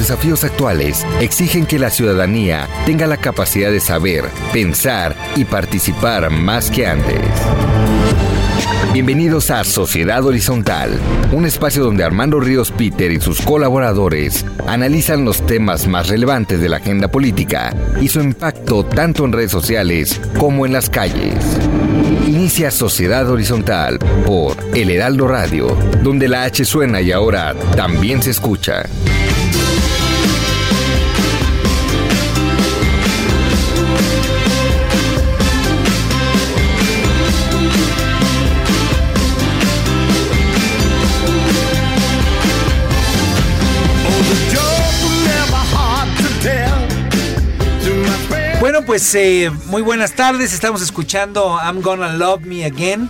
[0.00, 6.70] desafíos actuales exigen que la ciudadanía tenga la capacidad de saber, pensar y participar más
[6.70, 7.20] que antes.
[8.94, 10.98] Bienvenidos a Sociedad Horizontal,
[11.32, 16.70] un espacio donde Armando Ríos Peter y sus colaboradores analizan los temas más relevantes de
[16.70, 21.34] la agenda política y su impacto tanto en redes sociales como en las calles.
[22.26, 28.30] Inicia Sociedad Horizontal por El Heraldo Radio, donde la H suena y ahora también se
[28.30, 28.86] escucha.
[48.90, 50.52] Pues eh, muy buenas tardes.
[50.52, 53.08] Estamos escuchando I'm Gonna Love Me Again,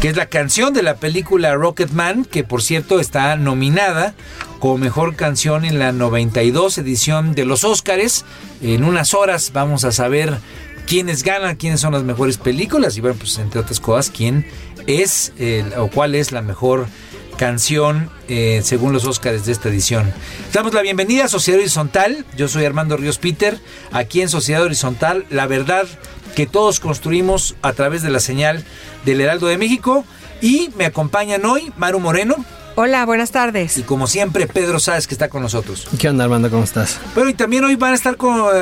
[0.00, 4.14] que es la canción de la película Rocketman, que por cierto está nominada
[4.60, 8.24] como mejor canción en la 92 edición de los Óscares.
[8.62, 10.38] En unas horas vamos a saber
[10.86, 14.46] quiénes ganan, quiénes son las mejores películas y bueno, pues entre otras cosas, quién
[14.86, 15.32] es
[15.76, 16.86] o cuál es la mejor
[17.38, 20.12] canción eh, según los Óscares de esta edición.
[20.52, 22.26] Damos la bienvenida a Sociedad Horizontal.
[22.36, 23.58] Yo soy Armando Ríos Peter.
[23.92, 25.86] Aquí en Sociedad Horizontal, la verdad
[26.34, 28.64] que todos construimos a través de la señal
[29.06, 30.04] del Heraldo de México.
[30.42, 32.44] Y me acompañan hoy Maru Moreno.
[32.74, 33.76] Hola, buenas tardes.
[33.78, 35.88] Y como siempre, Pedro Sáez, que está con nosotros.
[35.98, 36.50] ¿Qué onda, Armando?
[36.50, 37.00] ¿Cómo estás?
[37.14, 38.16] Bueno, y también hoy van a estar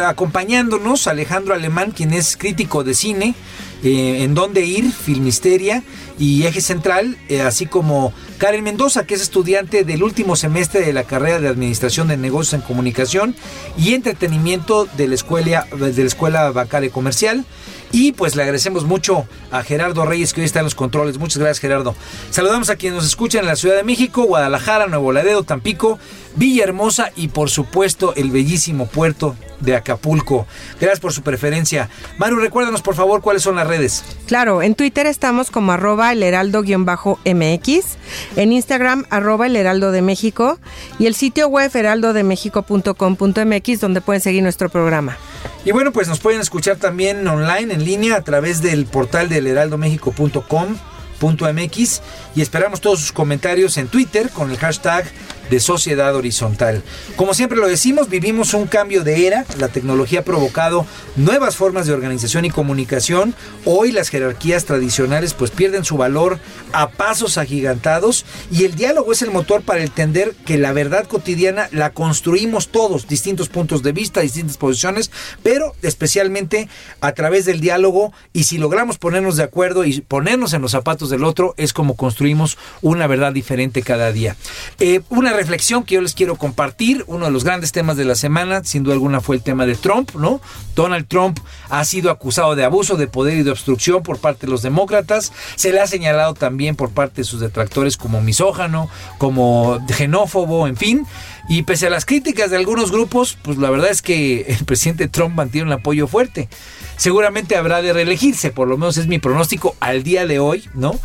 [0.06, 3.34] acompañándonos Alejandro Alemán, quien es crítico de cine,
[3.82, 5.82] eh, En Dónde Ir, Filmisteria
[6.18, 10.92] y Eje Central, eh, así como Karen Mendoza, que es estudiante del último semestre de
[10.92, 13.34] la carrera de Administración de Negocios en Comunicación
[13.76, 17.44] y Entretenimiento de la Escuela, de la escuela Bancale Comercial.
[17.92, 21.18] Y pues le agradecemos mucho a Gerardo Reyes que hoy está en los controles.
[21.18, 21.94] Muchas gracias Gerardo.
[22.30, 25.98] Saludamos a quienes nos escuchan en la Ciudad de México, Guadalajara, Nuevo Laredo, Tampico,
[26.34, 30.46] Villahermosa y por supuesto el bellísimo puerto de Acapulco.
[30.80, 31.88] Gracias por su preferencia.
[32.18, 34.04] Maru, recuérdanos por favor cuáles son las redes.
[34.26, 37.96] Claro, en Twitter estamos como arroba el heraldo-mx,
[38.36, 40.58] en Instagram arroba el heraldo de México
[40.98, 45.16] y el sitio web heraldodemexico.com.mx donde pueden seguir nuestro programa.
[45.64, 49.46] Y bueno, pues nos pueden escuchar también online, en línea, a través del portal del
[49.46, 50.76] heraldomexico.com
[51.20, 52.02] .mx
[52.34, 55.04] y esperamos todos sus comentarios en Twitter con el hashtag
[55.50, 56.82] de Sociedad Horizontal.
[57.16, 60.86] Como siempre lo decimos, vivimos un cambio de era, la tecnología ha provocado
[61.16, 63.34] nuevas formas de organización y comunicación.
[63.64, 66.38] Hoy las jerarquías tradicionales pues pierden su valor
[66.72, 71.68] a pasos agigantados y el diálogo es el motor para entender que la verdad cotidiana
[71.72, 75.10] la construimos todos, distintos puntos de vista, distintas posiciones,
[75.42, 76.68] pero especialmente
[77.00, 81.10] a través del diálogo y si logramos ponernos de acuerdo y ponernos en los zapatos
[81.10, 84.36] del otro es como construimos una verdad diferente cada día.
[84.78, 87.04] Eh, una reflexión que yo les quiero compartir.
[87.06, 89.74] Uno de los grandes temas de la semana, sin duda alguna, fue el tema de
[89.74, 90.40] Trump, ¿no?
[90.74, 91.38] Donald Trump
[91.70, 95.32] ha sido acusado de abuso de poder y de obstrucción por parte de los demócratas.
[95.54, 98.88] Se le ha señalado también por parte de sus detractores como misógano,
[99.18, 101.06] como xenófobo, en fin.
[101.48, 105.08] Y pese a las críticas de algunos grupos, pues la verdad es que el presidente
[105.08, 106.48] Trump mantiene un apoyo fuerte.
[106.96, 110.98] Seguramente habrá de reelegirse, por lo menos es mi pronóstico al día de hoy, ¿no?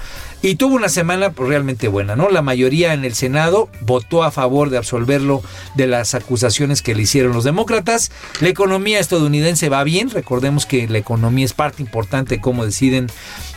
[0.44, 2.30] Y tuvo una semana pues, realmente buena, ¿no?
[2.30, 5.44] La mayoría en el Senado votó a favor de absolverlo
[5.76, 8.12] de las acusaciones que le hicieron los demócratas.
[8.40, 13.08] La economía estadounidense va bien, recordemos que la economía es parte importante de cómo deciden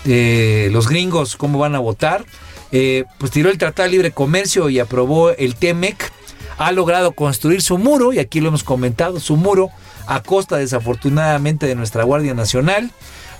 [0.04, 2.24] eh, los gringos cómo van a votar.
[2.72, 6.12] Eh, pues tiró el Tratado de Libre Comercio y aprobó el TEMEC.
[6.58, 9.70] Ha logrado construir su muro, y aquí lo hemos comentado, su muro
[10.06, 12.90] a costa desafortunadamente de nuestra Guardia Nacional.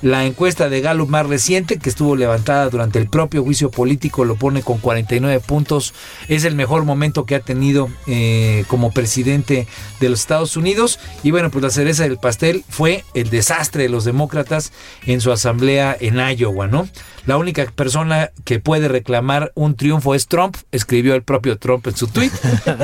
[0.04, 4.36] La encuesta de Gallup más reciente, que estuvo levantada durante el propio juicio político, lo
[4.36, 5.94] pone con 49 puntos.
[6.28, 9.66] Es el mejor momento que ha tenido eh, como presidente
[10.00, 11.00] de los Estados Unidos.
[11.22, 14.72] Y bueno, pues la cereza del pastel fue el desastre de los demócratas
[15.06, 16.86] en su asamblea en Iowa, ¿no?
[17.26, 21.96] La única persona que puede reclamar un triunfo es Trump, escribió el propio Trump en
[21.96, 22.30] su tweet,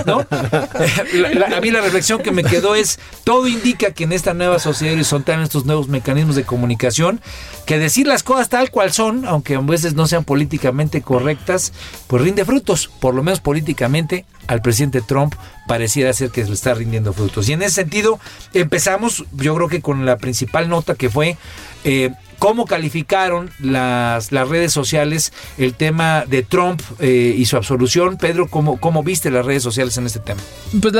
[0.07, 0.21] ¿no?
[0.31, 4.95] a mí la reflexión que me quedó es, todo indica que en esta nueva sociedad
[4.95, 7.21] horizontal, en estos nuevos mecanismos de comunicación,
[7.67, 11.73] que decir las cosas tal cual son, aunque a veces no sean políticamente correctas,
[12.07, 15.35] pues rinde frutos, por lo menos políticamente al presidente Trump
[15.69, 17.49] pareciera ser que le está rindiendo frutos.
[17.49, 18.19] Y en ese sentido
[18.55, 21.37] empezamos, yo creo que con la principal nota que fue
[21.85, 22.11] eh,
[22.41, 28.17] cómo calificaron las, las redes sociales el tema de Trump eh, y su absolución.
[28.17, 30.41] Pedro, ¿cómo, ¿cómo viste las redes sociales en este tema?
[30.81, 30.95] Pues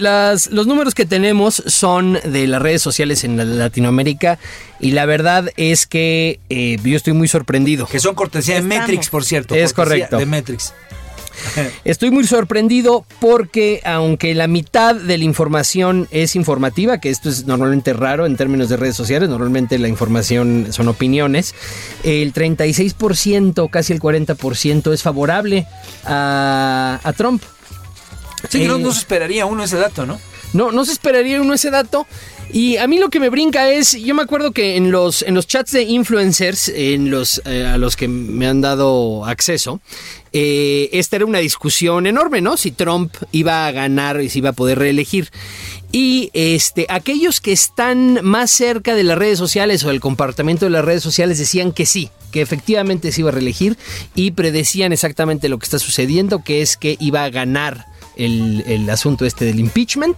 [0.00, 4.40] las, los números que tenemos son de las redes sociales en Latinoamérica
[4.80, 7.86] y la verdad es que eh, yo estoy muy sorprendido.
[7.86, 9.54] Que son cortesía de Metrix, por cierto.
[9.54, 10.18] Es correcto.
[10.18, 10.74] De Metrix.
[11.84, 17.46] Estoy muy sorprendido porque aunque la mitad de la información es informativa, que esto es
[17.46, 21.54] normalmente raro en términos de redes sociales, normalmente la información son opiniones,
[22.04, 25.66] el 36%, casi el 40% es favorable
[26.04, 27.42] a, a Trump.
[28.48, 30.18] Sí, no, Eh, no se esperaría uno ese dato, ¿no?
[30.52, 32.06] No, no se esperaría uno ese dato.
[32.52, 35.34] Y a mí lo que me brinca es, yo me acuerdo que en los, en
[35.34, 39.80] los chats de influencers, en los, eh, a los que me han dado acceso,
[40.34, 42.58] eh, esta era una discusión enorme, ¿no?
[42.58, 45.30] Si Trump iba a ganar y si iba a poder reelegir.
[45.92, 50.70] Y este, aquellos que están más cerca de las redes sociales o del comportamiento de
[50.70, 53.78] las redes sociales decían que sí, que efectivamente se iba a reelegir
[54.14, 58.88] y predecían exactamente lo que está sucediendo, que es que iba a ganar el, el
[58.90, 60.16] asunto este del impeachment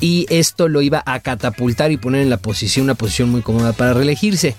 [0.00, 3.72] y esto lo iba a catapultar y poner en la posición, una posición muy cómoda
[3.72, 4.56] para reelegirse.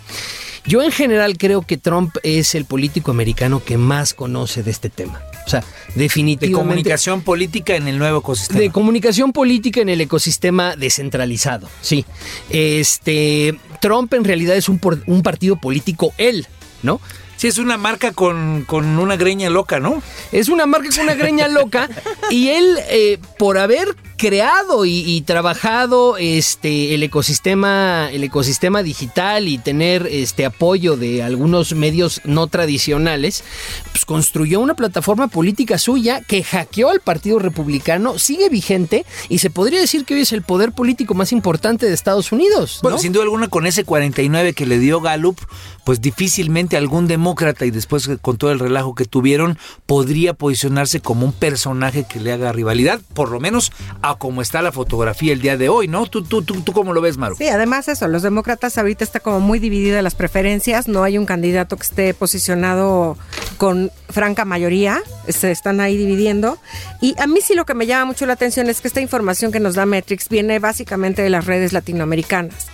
[0.65, 4.89] Yo en general creo que Trump es el político americano que más conoce de este
[4.89, 5.19] tema.
[5.47, 5.61] O sea,
[5.95, 6.55] De definitivamente...
[6.55, 8.59] comunicación política en el nuevo ecosistema.
[8.59, 12.05] De comunicación política en el ecosistema descentralizado, sí.
[12.51, 14.77] Este, Trump en realidad es un
[15.23, 16.45] partido político él,
[16.83, 17.01] ¿no?
[17.41, 20.03] Sí, es una marca con, con una greña loca, ¿no?
[20.31, 21.89] Es una marca con una greña loca
[22.29, 29.47] y él, eh, por haber creado y, y trabajado este el ecosistema el ecosistema digital
[29.47, 33.43] y tener este apoyo de algunos medios no tradicionales
[33.91, 39.49] pues construyó una plataforma política suya que hackeó al partido republicano sigue vigente y se
[39.49, 42.89] podría decir que hoy es el poder político más importante de Estados Unidos ¿no?
[42.91, 45.39] Bueno, sin duda alguna con ese 49 que le dio Gallup,
[45.83, 51.25] pues difícilmente algún demócrata y después con todo el relajo que tuvieron podría posicionarse como
[51.25, 53.71] un personaje que le haga rivalidad, por lo menos
[54.01, 56.05] a como está la fotografía el día de hoy, ¿no?
[56.07, 57.35] ¿Tú, tú, tú, cómo lo ves, Maru?
[57.35, 61.25] Sí, además eso, los demócratas ahorita está como muy dividida las preferencias, no hay un
[61.25, 63.17] candidato que esté posicionado
[63.57, 66.57] con franca mayoría, se están ahí dividiendo.
[66.99, 69.51] Y a mí sí lo que me llama mucho la atención es que esta información
[69.51, 72.67] que nos da Metrix viene básicamente de las redes latinoamericanas.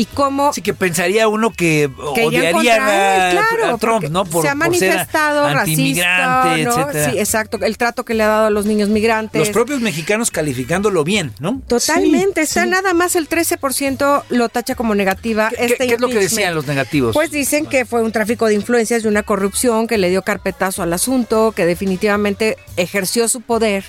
[0.00, 4.24] Y cómo Así que pensaría uno que, que odiarían a, claro, a Trump, ¿no?
[4.24, 6.56] Por, se ha por ser manifestado racista, ¿no?
[6.56, 7.10] etcétera.
[7.10, 9.38] Sí, exacto, el trato que le ha dado a los niños migrantes.
[9.38, 11.60] Los propios mexicanos calificándolo bien, ¿no?
[11.66, 12.70] Totalmente, Sí, está sí.
[12.70, 15.50] nada más el 13% lo tacha como negativa.
[15.50, 17.12] ¿Qué, este qué es lo que decían los negativos?
[17.12, 20.82] Pues dicen que fue un tráfico de influencias y una corrupción que le dio carpetazo
[20.82, 23.84] al asunto, que definitivamente ejerció su poder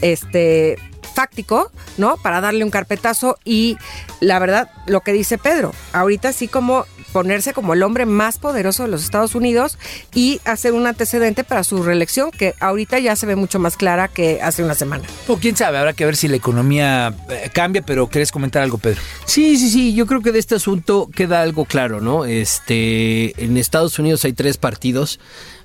[0.00, 0.78] este
[1.20, 2.16] fáctico, ¿no?
[2.16, 3.76] Para darle un carpetazo y
[4.20, 8.84] la verdad, lo que dice Pedro, ahorita sí como ponerse como el hombre más poderoso
[8.84, 9.76] de los Estados Unidos
[10.14, 14.08] y hacer un antecedente para su reelección que ahorita ya se ve mucho más clara
[14.08, 15.04] que hace una semana.
[15.28, 18.78] O quién sabe, habrá que ver si la economía eh, cambia, pero ¿querés comentar algo,
[18.78, 19.02] Pedro?
[19.26, 22.24] Sí, sí, sí, yo creo que de este asunto queda algo claro, ¿no?
[22.24, 25.20] Este, en Estados Unidos hay tres partidos,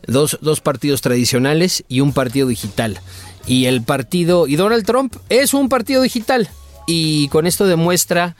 [0.05, 2.99] dos, dos partidos tradicionales y un partido digital.
[3.47, 6.49] Y el partido, y Donald Trump es un partido digital.
[6.87, 8.35] Y con esto demuestra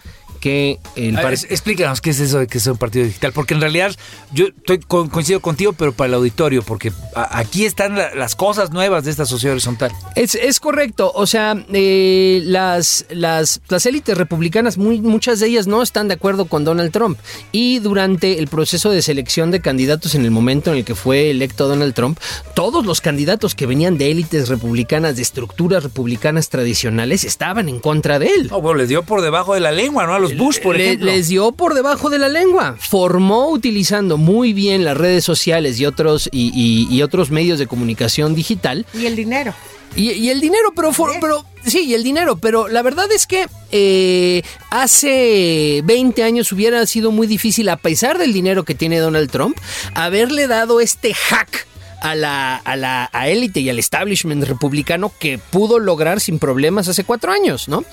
[0.45, 3.03] que el A ver, par- es- explícanos qué es eso de que sea un partido
[3.03, 3.95] digital, porque en realidad
[4.31, 8.35] yo estoy co- coincido contigo, pero para el auditorio, porque a- aquí están la- las
[8.35, 9.91] cosas nuevas de esta sociedad horizontal.
[10.13, 15.65] Es, es correcto, o sea, eh, las, las, las élites republicanas, muy, muchas de ellas
[15.65, 17.17] no están de acuerdo con Donald Trump.
[17.51, 21.31] Y durante el proceso de selección de candidatos en el momento en el que fue
[21.31, 22.19] electo Donald Trump,
[22.53, 28.19] todos los candidatos que venían de élites republicanas, de estructuras republicanas tradicionales, estaban en contra
[28.19, 28.47] de él.
[28.51, 30.13] No, bueno, les dio por debajo de la lengua, ¿no?
[30.13, 31.11] A los Bush, por Le- ejemplo.
[31.11, 32.75] Les dio por debajo de la lengua.
[32.79, 37.67] Formó utilizando muy bien las redes sociales y otros, y, y- y otros medios de
[37.67, 39.53] comunicación digital Y el dinero.
[39.95, 43.25] y, y el dinero, pero, for- pero sí, y el dinero, pero la verdad es
[43.27, 48.99] que eh, hace 20 años hubiera sido muy difícil, a pesar del dinero que tiene
[48.99, 49.57] Donald Trump,
[49.93, 51.67] haberle dado este hack
[52.01, 56.87] a la, a la a élite y al establishment republicano que pudo lograr sin problemas
[56.87, 57.83] hace cuatro años, ¿no?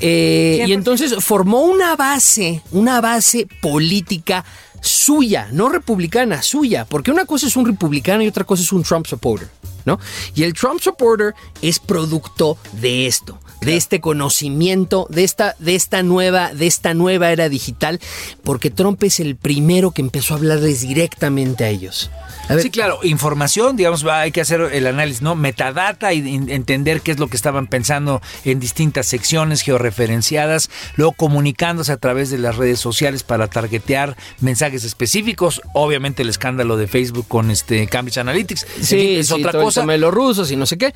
[0.00, 4.44] Eh, y entonces formó una base, una base política
[4.82, 8.82] suya, no republicana, suya, porque una cosa es un republicano y otra cosa es un
[8.82, 9.48] Trump supporter,
[9.84, 9.98] ¿no?
[10.34, 16.02] Y el Trump supporter es producto de esto, de este conocimiento, de esta, de esta
[16.02, 18.00] nueva, de esta nueva era digital,
[18.44, 22.10] porque Trump es el primero que empezó a hablarles directamente a ellos.
[22.48, 25.36] A ver, Sí, claro, información, digamos, hay que hacer el análisis, ¿no?
[25.36, 31.12] Metadata y en- entender qué es lo que estaban pensando en distintas secciones georreferenciadas, luego
[31.12, 35.60] comunicándose a través de las redes sociales para targetear mensajes específicos.
[35.72, 38.66] Obviamente el escándalo de Facebook con este Cambridge Analytics.
[38.82, 39.80] Sí, es sí, otra todo el cosa.
[39.82, 40.92] tema de los rusos y no sé qué.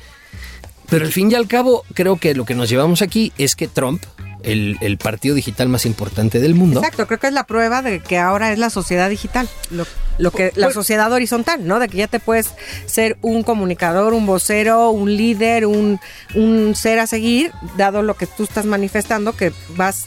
[0.89, 3.67] Pero al fin y al cabo, creo que lo que nos llevamos aquí es que
[3.67, 4.03] Trump
[4.43, 6.79] el, el partido digital más importante del mundo.
[6.79, 9.85] Exacto, creo que es la prueba de que ahora es la sociedad digital, lo,
[10.19, 11.79] lo que la Pues- sociedad horizontal, ¿no?
[11.79, 12.53] De que ya te puedes
[12.85, 15.99] ser un comunicador, un vocero, un líder, un,
[16.35, 20.05] un ser a seguir, dado lo que tú estás manifestando, que vas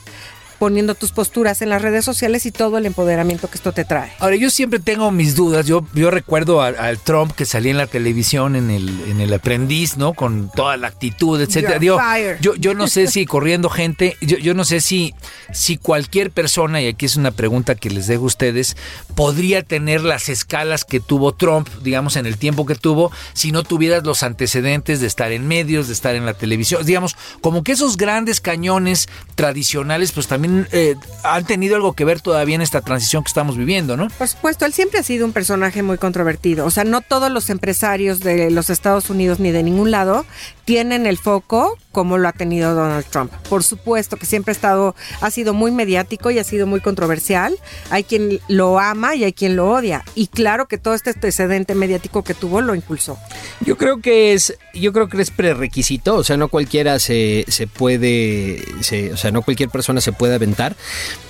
[0.61, 4.13] poniendo tus posturas en las redes sociales y todo el empoderamiento que esto te trae.
[4.19, 5.65] Ahora, yo siempre tengo mis dudas.
[5.65, 9.97] Yo, yo recuerdo al, Trump que salía en la televisión en el, en el aprendiz,
[9.97, 10.13] ¿no?
[10.13, 11.79] Con toda la actitud, etcétera.
[11.79, 11.99] Digo,
[12.43, 15.15] yo, yo no sé si corriendo gente, yo, yo no sé si,
[15.51, 18.77] si cualquier persona, y aquí es una pregunta que les dejo a ustedes,
[19.15, 23.63] podría tener las escalas que tuvo Trump, digamos, en el tiempo que tuvo, si no
[23.63, 26.85] tuvieras los antecedentes de estar en medios, de estar en la televisión.
[26.85, 32.21] Digamos, como que esos grandes cañones tradicionales, pues también eh, han tenido algo que ver
[32.21, 34.09] todavía en esta transición que estamos viviendo, ¿no?
[34.11, 36.65] Por supuesto, él siempre ha sido un personaje muy controvertido.
[36.67, 40.25] O sea, no todos los empresarios de los Estados Unidos ni de ningún lado
[40.65, 43.33] tienen el foco como lo ha tenido Donald Trump.
[43.49, 47.57] Por supuesto que siempre ha estado, ha sido muy mediático y ha sido muy controversial.
[47.91, 50.05] Hay quien lo ama y hay quien lo odia.
[50.15, 53.19] Y claro que todo este antecedente mediático que tuvo lo impulsó.
[53.61, 57.67] Yo creo que es, yo creo que es prerequisito, o sea, no cualquiera se, se
[57.67, 60.35] puede, se- o sea, no cualquier persona se puede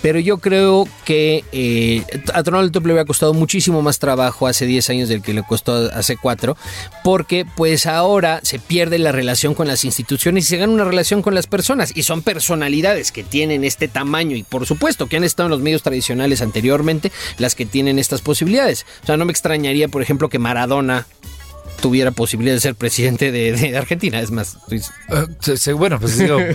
[0.02, 4.66] pero yo creo que eh, a Donald Trump le había costado muchísimo más trabajo hace
[4.66, 6.56] 10 años del que le costó hace 4,
[7.04, 11.22] porque pues ahora se pierde la relación con las instituciones y se gana una relación
[11.22, 15.24] con las personas, y son personalidades que tienen este tamaño y por supuesto que han
[15.24, 18.86] estado en los medios tradicionales anteriormente las que tienen estas posibilidades.
[19.02, 21.06] O sea, no me extrañaría, por ejemplo, que Maradona
[21.80, 24.20] tuviera posibilidad de ser presidente de, de Argentina.
[24.20, 24.80] Es más, Eh,
[25.40, 26.52] se- se- bueno, pues digo, eh,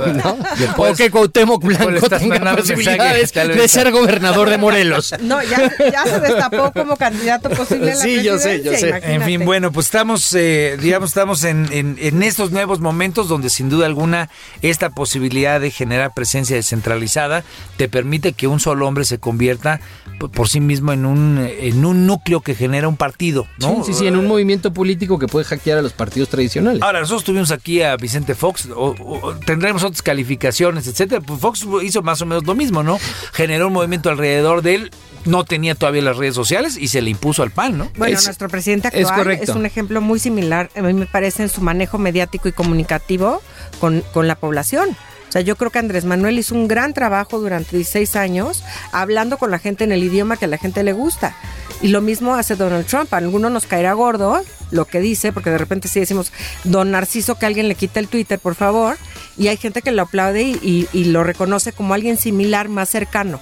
[0.57, 3.57] después- o que Cuauhtémoc Blanco tenga posibilidades vez.
[3.57, 5.13] de ser gobernador de Morelos.
[5.21, 8.93] No, ya, ya se destapó como candidato posible a la Sí, yo sé, yo sé.
[9.03, 13.49] En fin, bueno, pues estamos, eh, digamos, estamos en, en- en estos nuevos momentos donde
[13.49, 14.29] sin duda alguna
[14.61, 17.43] esta posibilidad de generar presencia descentralizada
[17.77, 19.79] te permite que un solo hombre se convierta
[20.19, 23.83] p- por sí mismo en un, en un núcleo que genera un partido, ¿no?
[23.83, 26.81] Sí, sí, sí, en un movimiento político que puede hackear a los partidos tradicionales.
[26.81, 31.21] Ahora, nosotros tuvimos aquí a Vicente Fox, o, o- tendremos otras calificaciones, etcétera.
[31.21, 32.97] Pues Fox hizo más o menos lo mismo, ¿no?
[33.33, 34.91] Generó un movimiento alrededor de él,
[35.25, 37.91] no tenía todavía las redes sociales y se le impuso al pan, ¿no?
[37.97, 39.53] Bueno, Es- nuestro presidente es actual es, correcto.
[39.59, 43.41] un ejemplo muy similar, a mí me parece, en su manejo mediático y comunicativo
[43.79, 44.95] con, con la población.
[45.35, 48.63] Sea, yo creo que Andrés Manuel hizo un gran trabajo durante 16 años
[48.93, 51.35] hablando con la gente en el idioma que a la gente le gusta.
[51.81, 53.13] Y lo mismo hace Donald Trump.
[53.13, 56.31] A algunos nos caerá gordo lo que dice, porque de repente sí decimos,
[56.63, 58.95] don Narciso, que alguien le quite el Twitter, por favor.
[59.37, 63.41] Y hay gente que lo aplaude y lo reconoce como alguien similar, más cercano.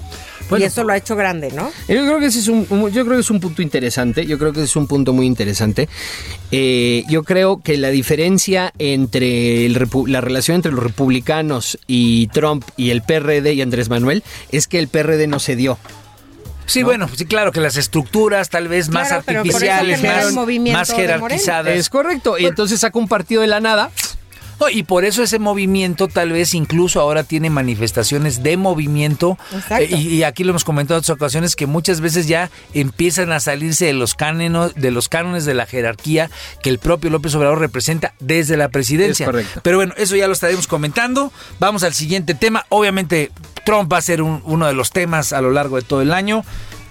[0.53, 1.71] Bueno, y eso lo ha hecho grande, ¿no?
[1.87, 4.25] Yo creo que ese es un, yo creo que es un punto interesante.
[4.25, 5.89] Yo creo que es un punto muy interesante.
[6.51, 9.73] Eh, yo creo que la diferencia entre el
[10.07, 14.79] la relación entre los republicanos y Trump y el PRD y Andrés Manuel es que
[14.79, 15.77] el PRD no se dio.
[16.65, 20.33] Sí, bueno, sí, claro que las estructuras tal vez más Claro, artificiales, más,
[20.71, 21.75] más jerarquizadas.
[21.75, 22.37] Es correcto.
[22.37, 23.91] Y entonces saca un partido de la nada.
[24.59, 29.37] No, y por eso ese movimiento tal vez incluso ahora tiene manifestaciones de movimiento.
[29.53, 29.83] Exacto.
[29.83, 33.31] Eh, y, y aquí lo hemos comentado en otras ocasiones que muchas veces ya empiezan
[33.31, 36.29] a salirse de los cánones, de los cánones de la jerarquía
[36.61, 39.25] que el propio López Obrador representa desde la presidencia.
[39.25, 39.59] Es correcto.
[39.63, 41.31] Pero bueno, eso ya lo estaremos comentando.
[41.59, 42.65] Vamos al siguiente tema.
[42.69, 43.31] Obviamente,
[43.65, 46.13] Trump va a ser un- uno de los temas a lo largo de todo el
[46.13, 46.43] año.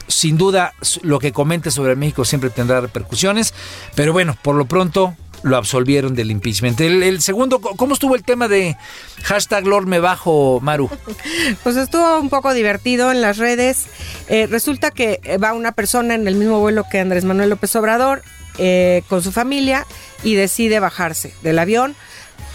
[0.09, 3.55] Sin duda, lo que comente sobre México siempre tendrá repercusiones.
[3.95, 6.81] Pero bueno, por lo pronto lo absolvieron del impeachment.
[6.81, 8.77] El, el segundo, ¿cómo estuvo el tema de
[9.25, 10.91] hashtag Lord me bajo, Maru?
[11.63, 13.87] Pues estuvo un poco divertido en las redes.
[14.29, 18.23] Eh, resulta que va una persona en el mismo vuelo que Andrés Manuel López Obrador
[18.59, 19.87] eh, con su familia
[20.23, 21.95] y decide bajarse del avión.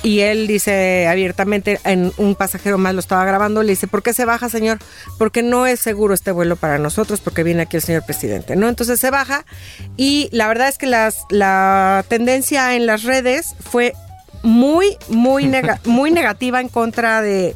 [0.03, 4.13] Y él dice abiertamente, en un pasajero más lo estaba grabando, le dice, ¿por qué
[4.13, 4.77] se baja, señor?
[5.17, 8.69] Porque no es seguro este vuelo para nosotros, porque viene aquí el señor presidente, ¿no?
[8.69, 9.43] Entonces se baja
[9.97, 13.93] y la verdad es que las, la tendencia en las redes fue
[14.43, 17.55] muy, muy, nega- muy negativa en contra de,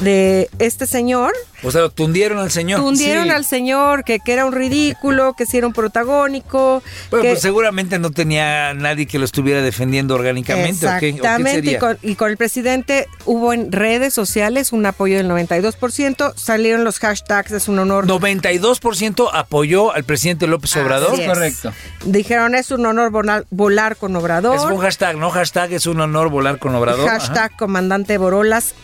[0.00, 1.32] de este señor.
[1.62, 2.80] O sea, lo tundieron al señor.
[2.80, 3.30] Tundieron Sí.
[3.30, 6.82] al señor, que, que era un ridículo, que si era un protagónico.
[7.10, 10.86] Bueno, que- pues seguramente no tenía nadie que lo estuviera defendiendo orgánicamente.
[10.86, 14.72] ¿o qué- o qué Exactamente, y, con, y con el presidente hubo en redes sociales
[14.72, 18.06] un apoyo del 92%, salieron los hashtags, es un honor.
[18.06, 21.12] 92% apoyó al presidente López Obrador.
[21.12, 21.62] Así es.
[22.04, 24.56] Dijeron, es un honor volar, volar con Obrador.
[24.56, 27.08] Es un hashtag, no hashtag, es un honor volar con Obrador.
[27.08, 27.20] Ajá.
[27.20, 28.74] Hashtag comandante Borolas.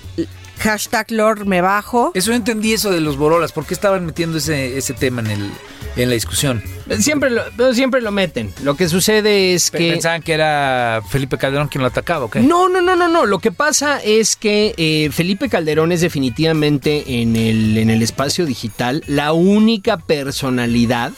[0.59, 2.13] hashtag Lord me bajo.
[2.15, 3.53] Eso no entendí eso de los borolas.
[3.53, 5.53] ¿Por qué estaban metiendo ese, ese tema en el
[5.97, 6.63] en la discusión?
[7.01, 8.53] Siempre lo, siempre lo meten.
[8.63, 9.93] Lo que sucede es que...
[9.93, 12.41] Pensaban que era Felipe Calderón quien lo atacaba, ¿o qué?
[12.41, 13.27] No, no, no, no, no.
[13.27, 18.47] Lo que pasa es que eh, Felipe Calderón es definitivamente en el, en el espacio
[18.47, 21.13] digital la única personalidad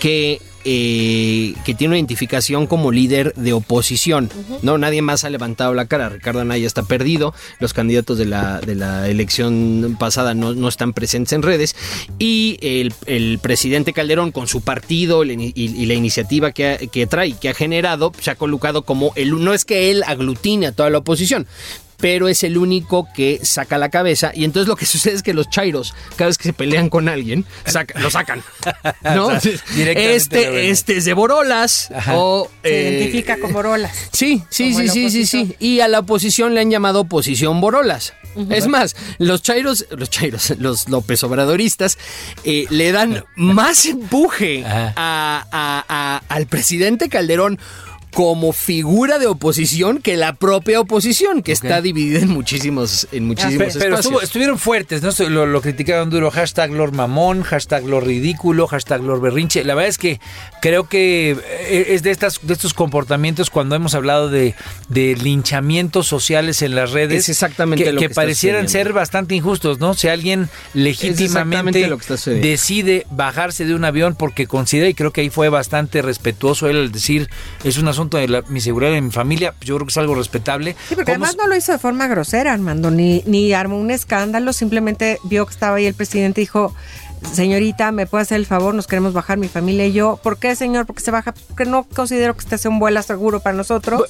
[0.00, 4.30] que eh, que tiene una identificación como líder de oposición.
[4.62, 6.08] No, nadie más ha levantado la cara.
[6.08, 7.34] Ricardo Anaya está perdido.
[7.60, 11.76] Los candidatos de la, de la elección pasada no, están presentes en redes.
[12.18, 12.58] Y
[13.06, 18.12] el, presidente Calderón, con su partido y, la iniciativa que, que trae, que ha generado,
[18.20, 19.42] se ha colocado como el.
[19.44, 21.46] No es que él aglutine a toda la oposición,
[21.98, 24.32] pero es el único que saca la cabeza.
[24.34, 27.08] Y entonces lo que sucede es que los chairos, cada vez que se pelean con
[27.08, 27.44] alguien,
[27.96, 28.42] lo sacan.
[29.02, 29.30] ¿No?
[29.32, 31.90] este, este es de Borolas.
[32.12, 34.08] O, se eh, identifica con Borolas.
[34.12, 35.56] Sí, sí, sí, sí, sí, sí.
[35.58, 38.14] Y a la oposición le han llamado oposición Borolas.
[38.50, 41.98] Es más, los chairos, los chairos, los López Obradoristas,
[42.44, 47.58] eh, le dan más empuje al presidente Calderón
[48.14, 53.76] como figura de oposición que la propia oposición, que está dividida en muchísimos, en muchísimos
[53.78, 54.22] pero, espacios.
[54.22, 55.10] estuvieron fuertes, ¿no?
[55.28, 56.30] Lo, lo, criticaron duro.
[56.30, 59.64] Hashtag Lord Mamón, hashtag Lord Ridículo, hashtag Lord Berrinche.
[59.64, 60.20] La verdad es que
[60.62, 64.54] creo que eh, es de, estas, de estos comportamientos cuando hemos hablado de,
[64.88, 67.24] de linchamientos sociales en las redes.
[67.24, 69.94] Es exactamente que, lo que, que parecieran ser bastante injustos, ¿no?
[69.94, 71.88] Si alguien legítimamente
[72.40, 76.76] decide bajarse de un avión porque considera, y creo que ahí fue bastante respetuoso él
[76.76, 77.28] al decir,
[77.64, 80.76] es una asunto de mi seguridad de mi familia, yo creo que es algo respetable.
[80.88, 84.52] Sí, porque además no lo hizo de forma grosera, Armando, ni, ni armó un escándalo,
[84.52, 86.74] simplemente vio que estaba ahí el presidente y dijo,
[87.32, 88.74] señorita, ¿me puede hacer el favor?
[88.74, 90.18] Nos queremos bajar mi familia y yo.
[90.22, 90.86] ¿Por qué, señor?
[90.86, 94.02] Porque se baja, porque no considero que este sea un vuelo seguro para nosotros.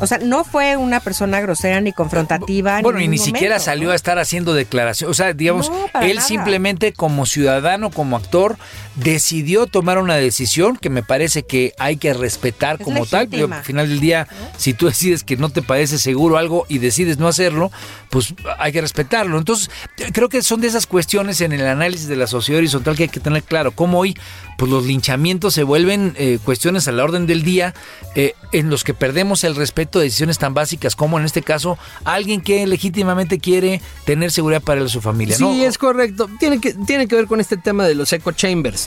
[0.00, 2.80] O sea, no fue una persona grosera ni confrontativa.
[2.82, 5.10] Bueno, y ni siquiera salió a estar haciendo declaración.
[5.10, 8.56] O sea, digamos, él simplemente como ciudadano, como actor,
[8.96, 13.28] decidió tomar una decisión que me parece que hay que respetar como tal.
[13.32, 14.26] al final del día,
[14.56, 17.70] si tú decides que no te parece seguro algo y decides no hacerlo,
[18.10, 19.38] pues hay que respetarlo.
[19.38, 19.70] Entonces,
[20.12, 23.08] creo que son de esas cuestiones en el análisis de la sociedad horizontal que hay
[23.08, 23.72] que tener claro.
[23.72, 24.16] Cómo hoy
[24.56, 27.74] pues los linchamientos se vuelven eh, cuestiones a la orden del día
[28.14, 31.78] eh, en los que perdemos el respeto de decisiones tan básicas como en este caso
[32.04, 35.36] alguien que legítimamente quiere tener seguridad para su familia.
[35.36, 36.28] Sí, es correcto.
[36.38, 38.85] Tiene que, tiene que ver con este tema de los echo chambers,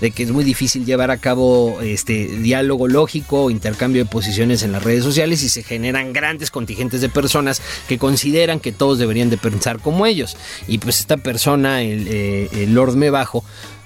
[0.00, 4.72] De que es muy difícil llevar a cabo este diálogo lógico, intercambio de posiciones en
[4.72, 9.30] las redes sociales y se generan grandes contingentes de personas que consideran que todos deberían
[9.30, 10.36] de pensar como ellos.
[10.66, 13.44] Y pues esta persona, el, eh, Lord Mebajo,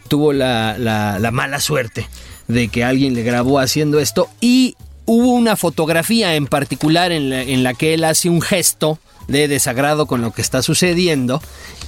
[0.09, 2.09] tuvo la, la, mala suerte
[2.49, 7.42] de que alguien le grabó haciendo esto y hubo una fotografía en particular en la,
[7.42, 11.41] en la que él hace un gesto de desagrado con lo que está sucediendo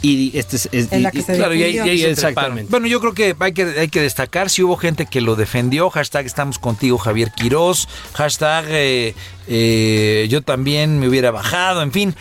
[0.02, 0.88] y este es,
[1.26, 2.70] claro, y exactamente.
[2.70, 5.90] Bueno, yo creo que hay que hay que destacar si hubo gente que lo defendió,
[5.90, 9.14] hashtag estamos contigo Javier Quirós, hashtag eh,
[9.52, 12.14] eh, yo también me hubiera bajado, en fin.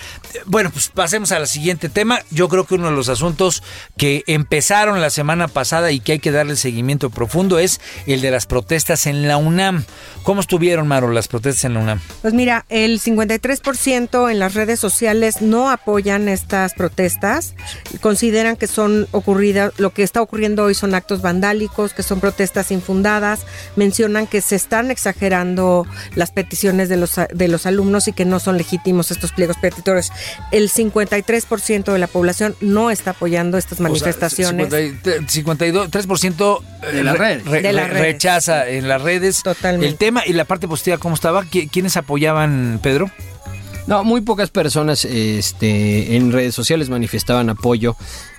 [0.45, 2.19] Bueno, pues pasemos al siguiente tema.
[2.31, 3.61] Yo creo que uno de los asuntos
[3.97, 8.31] que empezaron la semana pasada y que hay que darle seguimiento profundo es el de
[8.31, 9.83] las protestas en la UNAM.
[10.23, 12.01] ¿Cómo estuvieron, Maro, las protestas en la UNAM?
[12.21, 15.08] Pues mira, el 53% en las redes sociales
[15.41, 17.55] no apoyan estas protestas
[18.01, 22.71] consideran que son ocurridas, lo que está ocurriendo hoy son actos vandálicos, que son protestas
[22.71, 23.45] infundadas,
[23.75, 28.39] mencionan que se están exagerando las peticiones de los, de los alumnos y que no
[28.39, 30.11] son legítimos estos pliegos petitorios.
[30.51, 34.69] El 53% de la población no está apoyando estas manifestaciones.
[34.69, 37.41] 53% de la red.
[37.45, 39.87] rechaza en las redes Totalmente.
[39.87, 41.45] el tema y la parte positiva, ¿cómo estaba?
[41.45, 43.11] ¿Quiénes apoyaban, Pedro?
[43.87, 47.95] No, muy pocas personas este, en redes sociales manifestaban apoyo.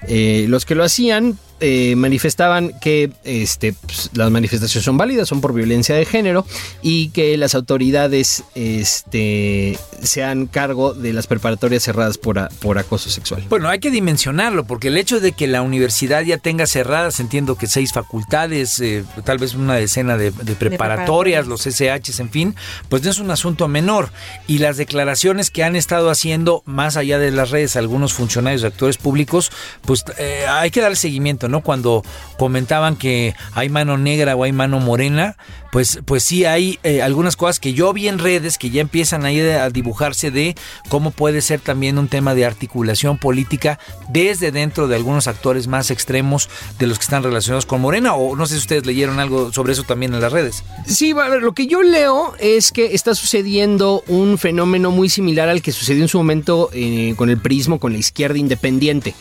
[0.06, 5.40] Eh, los que lo hacían eh, manifestaban que este, pues, las manifestaciones son válidas, son
[5.40, 6.46] por violencia de género
[6.82, 13.44] y que las autoridades este, sean cargo de las preparatorias cerradas por, por acoso sexual.
[13.48, 17.56] Bueno, hay que dimensionarlo porque el hecho de que la universidad ya tenga cerradas, entiendo
[17.56, 22.56] que seis facultades, eh, tal vez una decena de, preparatorias, los SHs, en fin,
[22.88, 24.10] pues no es un asunto menor.
[24.46, 28.66] Y las declaraciones que han estado haciendo más allá de las redes algunos funcionarios y
[28.66, 31.62] actores públicos, pues eh, hay que dar seguimiento ¿no?
[31.62, 32.02] Cuando
[32.38, 35.36] comentaban que hay mano negra o hay mano morena,
[35.72, 39.24] pues, pues sí hay eh, algunas cosas que yo vi en redes que ya empiezan
[39.24, 40.56] ahí a dibujarse de
[40.88, 45.90] cómo puede ser también un tema de articulación política desde dentro de algunos actores más
[45.90, 49.52] extremos de los que están relacionados con Morena, o no sé si ustedes leyeron algo
[49.52, 50.64] sobre eso también en las redes.
[50.86, 55.72] Sí, lo que yo leo es que está sucediendo un fenómeno muy similar al que
[55.72, 59.14] sucedió en su momento eh, con el prismo, con la izquierda independiente.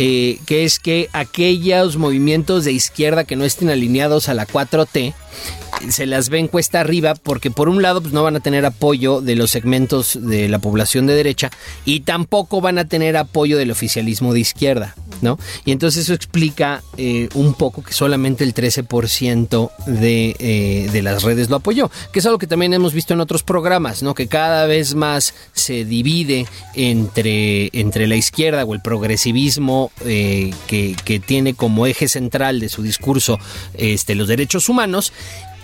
[0.00, 5.12] Eh, que es que aquellos movimientos de izquierda que no estén alineados a la 4T
[5.90, 9.20] se las ven cuesta arriba porque por un lado pues, no van a tener apoyo
[9.20, 11.50] de los segmentos de la población de derecha
[11.84, 15.38] y tampoco van a tener apoyo del oficialismo de izquierda, ¿no?
[15.64, 21.22] Y entonces eso explica eh, un poco que solamente el 13% de, eh, de las
[21.22, 24.14] redes lo apoyó, que es algo que también hemos visto en otros programas, ¿no?
[24.14, 30.96] Que cada vez más se divide entre, entre la izquierda o el progresivismo eh, que,
[31.04, 33.38] que tiene como eje central de su discurso
[33.74, 35.12] este, los derechos humanos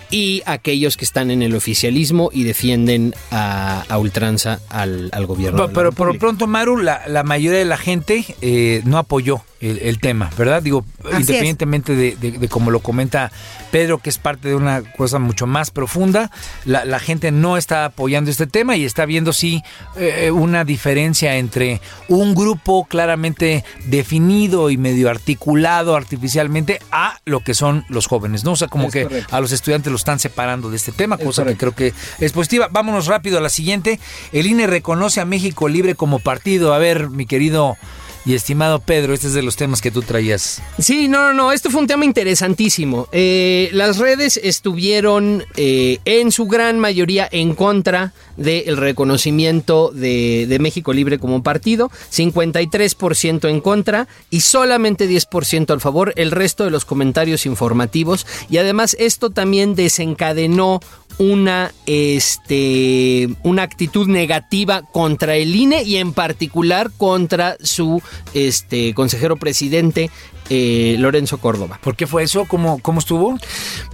[0.09, 5.69] y aquellos que están en el oficialismo y defienden a, ultranza al, gobierno.
[5.69, 9.99] Pero, por lo pronto, Maru, la, la mayoría de la gente eh, no apoyó el,
[9.99, 10.61] tema, ¿verdad?
[10.61, 13.31] Digo, independientemente de, de, como lo comenta
[13.71, 16.29] Pedro, que es parte de una cosa mucho más profunda,
[16.65, 19.63] la, gente no está apoyando este tema y está viendo sí
[19.97, 27.53] eh, una diferencia entre un grupo claramente definido y medio articulado artificialmente a lo que
[27.53, 28.53] son los jóvenes, ¿no?
[28.53, 31.55] O sea, como que a los estudiantes lo están separando de este tema, cosa que
[31.55, 32.67] creo que es positiva.
[32.69, 33.97] Vámonos rápido a la siguiente.
[34.33, 36.73] El INE reconoce a México Libre como partido.
[36.73, 37.77] A ver, mi querido
[38.25, 40.61] y estimado Pedro, este es de los temas que tú traías.
[40.79, 43.07] Sí, no, no, no, esto fue un tema interesantísimo.
[43.11, 50.59] Eh, las redes estuvieron eh, en su gran mayoría en contra del reconocimiento de, de,
[50.59, 56.71] México Libre como partido, 53% en contra y solamente 10% al favor, el resto de
[56.71, 60.81] los comentarios informativos y además esto también desencadenó
[61.17, 68.01] una, este, una actitud negativa contra el INE y en particular contra su
[68.33, 70.09] este, consejero presidente
[70.49, 71.79] eh, Lorenzo Córdoba.
[71.81, 72.45] ¿Por qué fue eso?
[72.45, 73.37] ¿Cómo, cómo estuvo?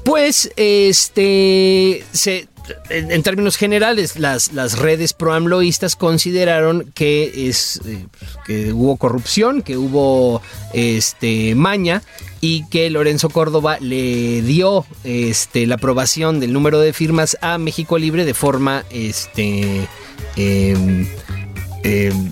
[0.04, 2.48] Pues este se
[2.90, 8.06] en, términos generales, las, las redes proamloístas consideraron que, es, eh,
[8.46, 10.42] que hubo corrupción, que hubo
[10.74, 12.02] este, maña
[12.42, 17.98] y que Lorenzo Córdoba le dio este, la aprobación del número de firmas a México
[17.98, 19.88] Libre de forma este,
[20.36, 21.08] em,
[21.84, 22.32] em,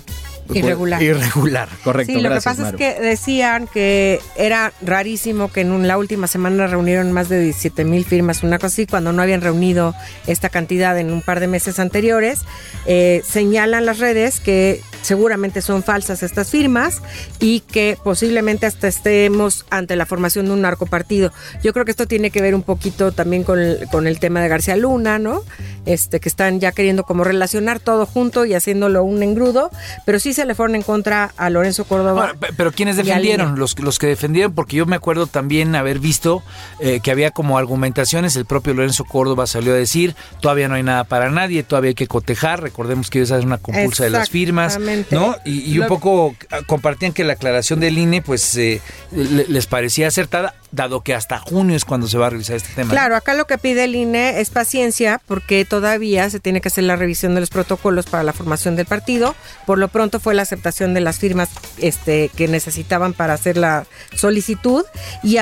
[0.54, 1.02] Irregular.
[1.02, 2.12] Irregular, correcto.
[2.12, 6.66] Sí, lo que pasa es que decían que era rarísimo que en la última semana
[6.66, 9.94] reunieron más de 17 mil firmas, una cosa así, cuando no habían reunido
[10.26, 12.40] esta cantidad en un par de meses anteriores.
[12.86, 17.02] Eh, señalan las redes que seguramente son falsas estas firmas
[17.38, 21.32] y que posiblemente hasta estemos ante la formación de un narcopartido.
[21.62, 24.40] Yo creo que esto tiene que ver un poquito también con el, con el tema
[24.40, 25.42] de García Luna, ¿no?
[25.86, 29.70] Este, que están ya queriendo como relacionar todo junto y haciéndolo un engrudo,
[30.04, 32.34] pero sí se le fueron en contra a Lorenzo Córdoba.
[32.56, 33.58] pero ¿quiénes defendieron?
[33.58, 36.42] Los, los que defendieron, porque yo me acuerdo también haber visto
[36.80, 40.82] eh, que había como argumentaciones, el propio Lorenzo Córdoba salió a decir, todavía no hay
[40.82, 44.30] nada para nadie, todavía hay que cotejar, recordemos que esa es una compulsa de las
[44.30, 44.78] firmas,
[45.10, 45.36] ¿no?
[45.44, 46.34] Y, un poco
[46.66, 48.80] compartían que la aclaración del INE pues eh,
[49.12, 52.90] les parecía acertada, dado que hasta junio es cuando se va a revisar este tema.
[52.90, 56.84] Claro, acá lo que pide el INE es paciencia porque todavía se tiene que hacer
[56.84, 59.34] la revisión de los protocolos para la formación del partido.
[59.66, 63.86] Por lo pronto fue la aceptación de las firmas este, que necesitaban para hacer la
[64.14, 64.84] solicitud
[65.22, 65.38] y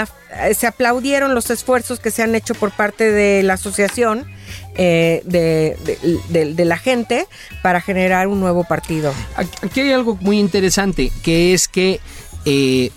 [0.54, 4.26] se aplaudieron los esfuerzos que se han hecho por parte de la asociación
[4.74, 7.26] eh, de, la gente
[7.62, 9.12] para generar un nuevo partido.
[9.36, 12.00] Aquí hay algo muy interesante, que es que
[12.44, 12.90] eh,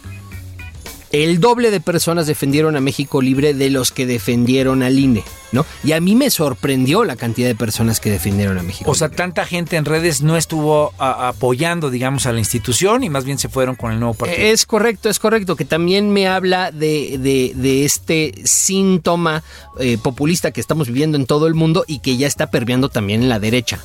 [1.12, 5.65] el doble de personas defendieron a México Libre de los que defendieron al INE, ¿no?
[5.84, 8.89] Y a mí me sorprendió la cantidad de personas que defendieron a México.
[8.89, 13.26] O sea, tanta gente en redes no estuvo apoyando, digamos, a la institución y más
[13.26, 14.41] bien se fueron con el nuevo partido.
[14.41, 19.43] Es correcto, es correcto, que también me habla de, de, este síntoma
[19.80, 23.24] eh, populista que estamos viviendo en todo el mundo y que ya está permeando también
[23.24, 23.80] en la derecha,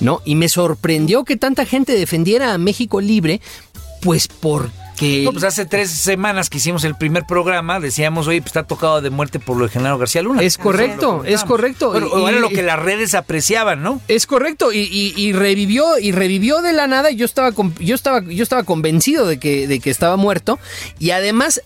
[0.00, 0.22] ¿no?
[0.24, 3.40] Y me sorprendió que tanta gente defendiera a México Libre,
[4.00, 8.64] pues porque pues hace tres semanas que hicimos el primer programa, decíamos, oye, pues está
[8.64, 10.42] tocado de muerte por lo de Genaro García Luna.
[10.42, 11.90] Es correcto, es correcto.
[11.90, 14.00] Bueno, era lo que las redes apreciaban, ¿no?
[14.08, 18.64] Es correcto, y, revivió, y revivió de la nada, yo estaba, yo estaba, yo estaba
[18.64, 20.58] convencido de que, de que estaba muerto,
[20.98, 21.62] y además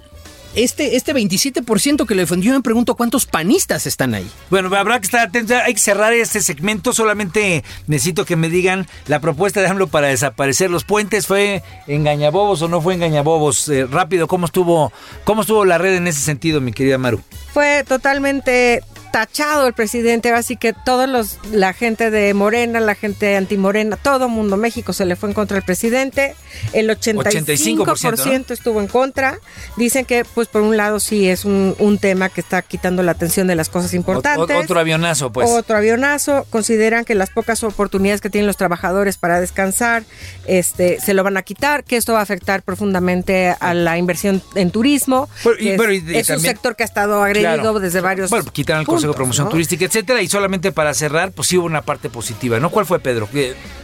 [0.57, 4.29] este, este 27% que le defendió, me pregunto cuántos panistas están ahí.
[4.51, 5.57] Bueno, habrá que estar atentos.
[5.57, 6.93] Hay que cerrar este segmento.
[6.93, 11.27] Solamente necesito que me digan la propuesta de AMLO para desaparecer los puentes.
[11.27, 13.69] ¿Fue engañabobos o no fue engañabobos?
[13.69, 14.93] Eh, rápido, ¿cómo estuvo,
[15.25, 17.21] ¿cómo estuvo la red en ese sentido, mi querida Maru?
[17.53, 23.37] Fue totalmente tachado el presidente, así que todos los, la gente de Morena, la gente
[23.37, 26.35] antimorena, todo mundo, México se le fue en contra del presidente,
[26.73, 29.39] el 85%, estuvo en contra.
[29.77, 33.13] Dicen que, pues por un lado sí es un, un, tema que está quitando la
[33.13, 34.57] atención de las cosas importantes.
[34.57, 35.49] O, otro avionazo, pues.
[35.51, 36.47] Otro avionazo.
[36.51, 40.05] Consideran que las pocas oportunidades que tienen los trabajadores para descansar,
[40.47, 44.43] este, se lo van a quitar, que esto va a afectar profundamente a la inversión
[44.55, 45.29] en turismo.
[45.59, 48.31] es, un sector que ha estado agredido desde varios.
[48.31, 50.23] Bueno, quitan el Consejo de Promoción Turística, etcétera.
[50.23, 52.71] Y solamente para cerrar, pues sí hubo una parte positiva, ¿no?
[52.71, 53.29] ¿Cuál fue, Pedro?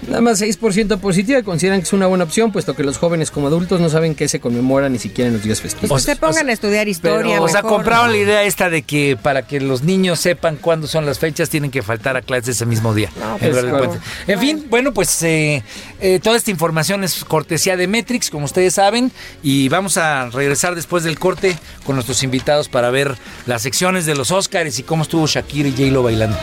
[0.09, 3.46] Nada más 6% positiva, consideran que es una buena opción, puesto que los jóvenes como
[3.46, 5.88] adultos no saben qué se conmora ni siquiera en los días festivos.
[5.88, 7.40] Pues se pongan a estudiar historia.
[7.40, 11.07] o sea, compraron la idea esta de que para que los niños sepan cuándo son
[11.07, 13.11] las fechas, tienen que faltar a clases ese mismo día.
[13.38, 13.57] Pues,
[14.27, 15.62] en, fin, bueno, pues eh,
[16.01, 20.75] eh, toda esta información es cortesía de Metrix, como ustedes saben, y vamos a regresar
[20.75, 25.01] después del corte con nuestros invitados para ver las secciones de los Oscars y cómo
[25.02, 26.36] estuvo Shakira y J-Lo bailando.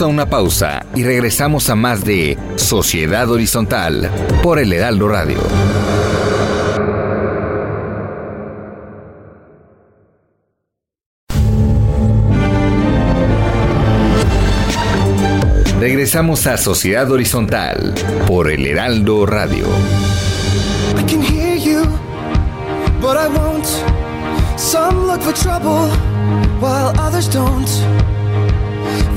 [0.00, 4.10] A una pausa y regresamos a más de Sociedad Horizontal
[4.42, 5.38] por el Heraldo Radio.
[15.80, 17.94] Regresamos a Sociedad Horizontal
[18.26, 19.66] por el Heraldo Radio.
[24.56, 25.88] Some look for trouble
[26.60, 28.17] while others don't.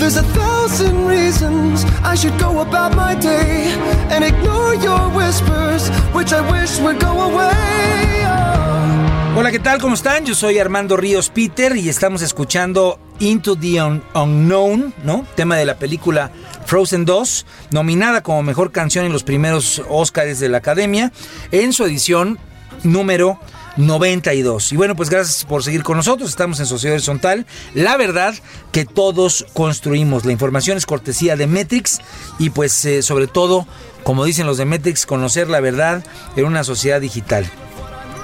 [0.01, 3.71] There's a thousand reasons I should go about my day
[4.09, 8.25] and ignore your whispers, which I wish would go away.
[8.25, 9.35] Oh.
[9.37, 9.79] Hola, ¿qué tal?
[9.79, 10.25] ¿Cómo están?
[10.25, 13.79] Yo soy Armando Ríos Peter y estamos escuchando Into the
[14.15, 15.27] Unknown, ¿no?
[15.35, 16.31] Tema de la película
[16.65, 21.11] Frozen 2, nominada como mejor canción en los primeros Oscars de la Academia,
[21.51, 22.39] en su edición
[22.81, 23.39] número
[23.77, 24.71] 92.
[24.71, 26.29] Y bueno, pues gracias por seguir con nosotros.
[26.29, 27.45] Estamos en Sociedad Horizontal.
[27.73, 28.33] La verdad
[28.71, 30.25] que todos construimos.
[30.25, 31.99] La información es cortesía de Metrix
[32.39, 33.67] y pues eh, sobre todo,
[34.03, 36.03] como dicen los de Metrix, conocer la verdad
[36.35, 37.49] en una sociedad digital.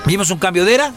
[0.05, 0.93] Vimos un cambio de era,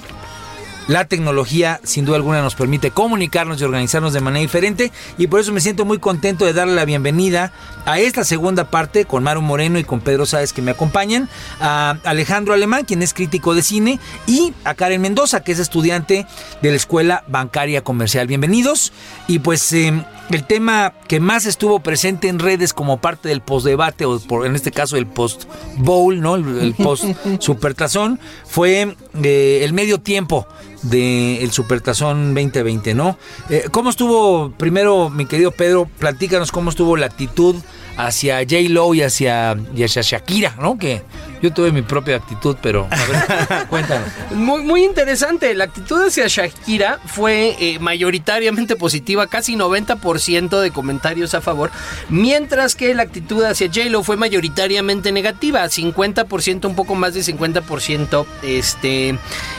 [0.88, 5.40] la tecnología sin duda alguna nos permite comunicarnos y organizarnos de manera diferente y por
[5.40, 7.52] eso me siento muy contento de darle la bienvenida
[7.84, 11.28] a esta segunda parte con Maru Moreno y con Pedro Sáez que me acompañan,
[11.60, 16.26] a Alejandro Alemán quien es crítico de cine y a Karen Mendoza que es estudiante
[16.62, 18.26] de la Escuela Bancaria Comercial.
[18.26, 18.92] Bienvenidos
[19.26, 24.04] y pues em, el tema que más estuvo presente en redes como parte del postdebate
[24.04, 25.44] o por, en este caso el post
[25.76, 26.36] bowl, ¿no?
[26.36, 27.04] El, post
[27.40, 30.46] supertazón fue eh, el medio tiempo
[30.82, 33.18] del Supertazón 2020, ¿no?
[33.48, 37.56] Eh, ¿Cómo estuvo, primero, mi querido Pedro, platícanos cómo estuvo la actitud
[37.96, 38.56] hacia J.
[38.68, 40.78] Lo y hacia, y hacia Shakira, ¿no?
[40.78, 41.02] Que
[41.42, 44.08] yo tuve mi propia actitud, pero a ver, cuéntanos.
[44.32, 45.54] Muy, muy interesante.
[45.54, 51.70] La actitud hacia Shakira fue eh, mayoritariamente positiva, casi 90% de comentarios a favor,
[52.08, 58.26] mientras que la actitud hacia J-Lo fue mayoritariamente negativa, 50%, un poco más de 50%
[58.42, 59.18] este,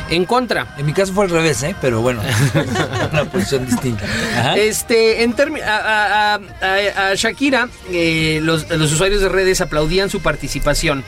[0.09, 0.75] en contra.
[0.77, 1.75] En mi caso fue al revés, ¿eh?
[1.81, 2.21] pero bueno,
[3.11, 4.05] una posición distinta.
[4.55, 11.03] Este, en a, a, Shakira, eh, los, los usuarios de redes aplaudían su participación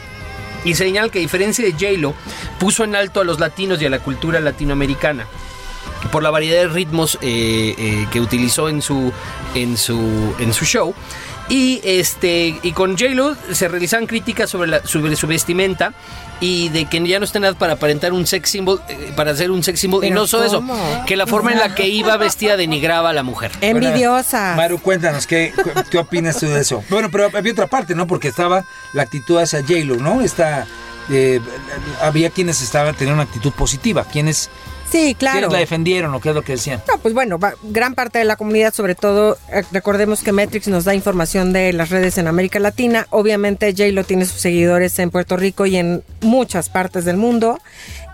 [0.64, 2.14] y señala que a diferencia de J-Lo,
[2.60, 5.28] puso en alto a los latinos y a la cultura latinoamericana
[6.12, 9.12] por la variedad de ritmos eh, eh, que utilizó en su,
[9.56, 10.94] en su, en su show.
[11.50, 15.94] Y este y con J-Lo se realizan críticas sobre, la, sobre su vestimenta
[16.40, 19.52] y de que ya no está nada para aparentar un sex symbol, eh, para hacer
[19.52, 20.04] un sex symbol.
[20.04, 20.64] y no solo eso,
[21.06, 23.52] que la forma en la que iba vestida denigraba a la mujer.
[23.62, 24.54] Envidiosa.
[24.56, 25.54] Maru, cuéntanos, ¿qué,
[25.90, 26.84] ¿qué opinas tú de eso?
[26.90, 28.08] Bueno, pero había otra parte, ¿no?
[28.08, 30.22] Porque estaba la actitud hacia J-Lo, ¿no?
[30.22, 30.66] Esta,
[31.10, 31.40] eh,
[32.02, 34.50] había quienes estaban teniendo una actitud positiva, quienes
[34.94, 35.40] Sí, claro.
[35.40, 36.80] ¿Quiénes la defendieron o qué es lo que decían?
[36.88, 40.84] No, pues bueno, gran parte de la comunidad, sobre todo, eh, recordemos que Metrix nos
[40.86, 43.08] da información de las redes en América Latina.
[43.10, 47.60] Obviamente, J-Lo tiene sus seguidores en Puerto Rico y en muchas partes del mundo.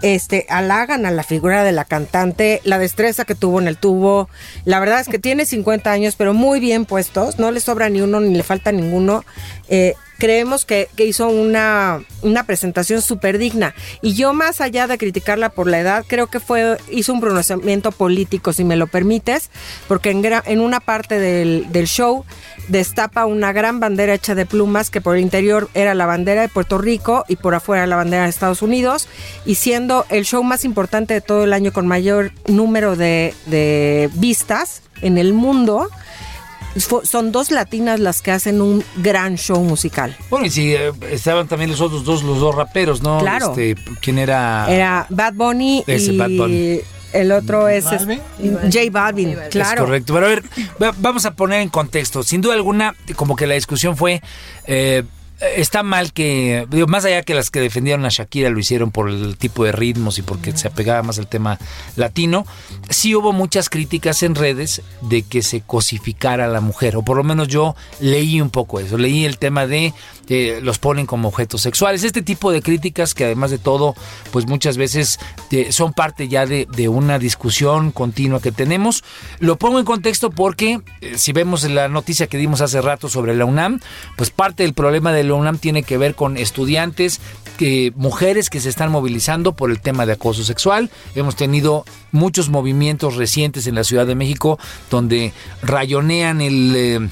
[0.02, 4.30] Este, halagan a la figura de la cantante, la destreza que tuvo en el tubo.
[4.66, 7.40] La verdad es que tiene 50 años, pero muy bien puestos.
[7.40, 9.26] No le sobra ni uno ni le falta ninguno.
[9.68, 13.74] Eh, creemos que, que hizo una, una presentación súper digna.
[14.02, 17.92] Y yo, más allá de criticarla por la edad, creo que fue hizo un pronunciamiento
[17.92, 19.50] político, si me lo permites,
[19.88, 22.26] porque en, en una parte del, del show
[22.70, 26.50] destapa una gran bandera hecha de plumas que por el interior era la bandera de
[26.50, 29.08] Puerto Rico y por afuera la bandera de Estados Unidos
[29.46, 34.10] y siendo el show más importante de todo el año con mayor número de, de
[34.14, 35.90] vistas en el mundo,
[36.78, 40.16] son dos latinas las que hacen un gran show musical.
[40.30, 43.20] Bueno, y si eh, estaban también los otros dos, los dos raperos, ¿no?
[43.20, 43.50] Claro.
[43.50, 44.68] Este, ¿Quién era?
[44.70, 46.82] Era Bad Bunny Ese, y Bad Bunny.
[47.14, 48.20] El otro es ¿Balvin?
[48.64, 49.82] J Balvin, claro.
[49.82, 50.14] Es correcto.
[50.14, 50.44] Pero a ver,
[50.82, 52.24] va- vamos a poner en contexto.
[52.24, 54.22] Sin duda alguna, como que la discusión fue.
[54.66, 55.04] eh,
[55.42, 59.38] Está mal que, más allá que las que defendieron a Shakira lo hicieron por el
[59.38, 61.58] tipo de ritmos y porque se apegaba más al tema
[61.96, 62.46] latino,
[62.90, 67.16] sí hubo muchas críticas en redes de que se cosificara a la mujer, o por
[67.16, 69.94] lo menos yo leí un poco eso, leí el tema de
[70.30, 73.96] eh, los ponen como objetos sexuales, este tipo de críticas que además de todo,
[74.32, 79.04] pues muchas veces eh, son parte ya de, una discusión continua que tenemos.
[79.40, 83.36] Lo pongo en contexto porque eh, si vemos la noticia que dimos hace rato sobre
[83.36, 83.80] la UNAM,
[84.18, 87.22] pues parte del problema de la UNAM tiene que ver con estudiantes,
[87.58, 90.90] que, mujeres que se están movilizando por el tema de acoso sexual.
[91.16, 96.74] Hemos tenido muchos movimientos recientes en la Ciudad de México donde rayonean el...
[96.76, 97.10] eh,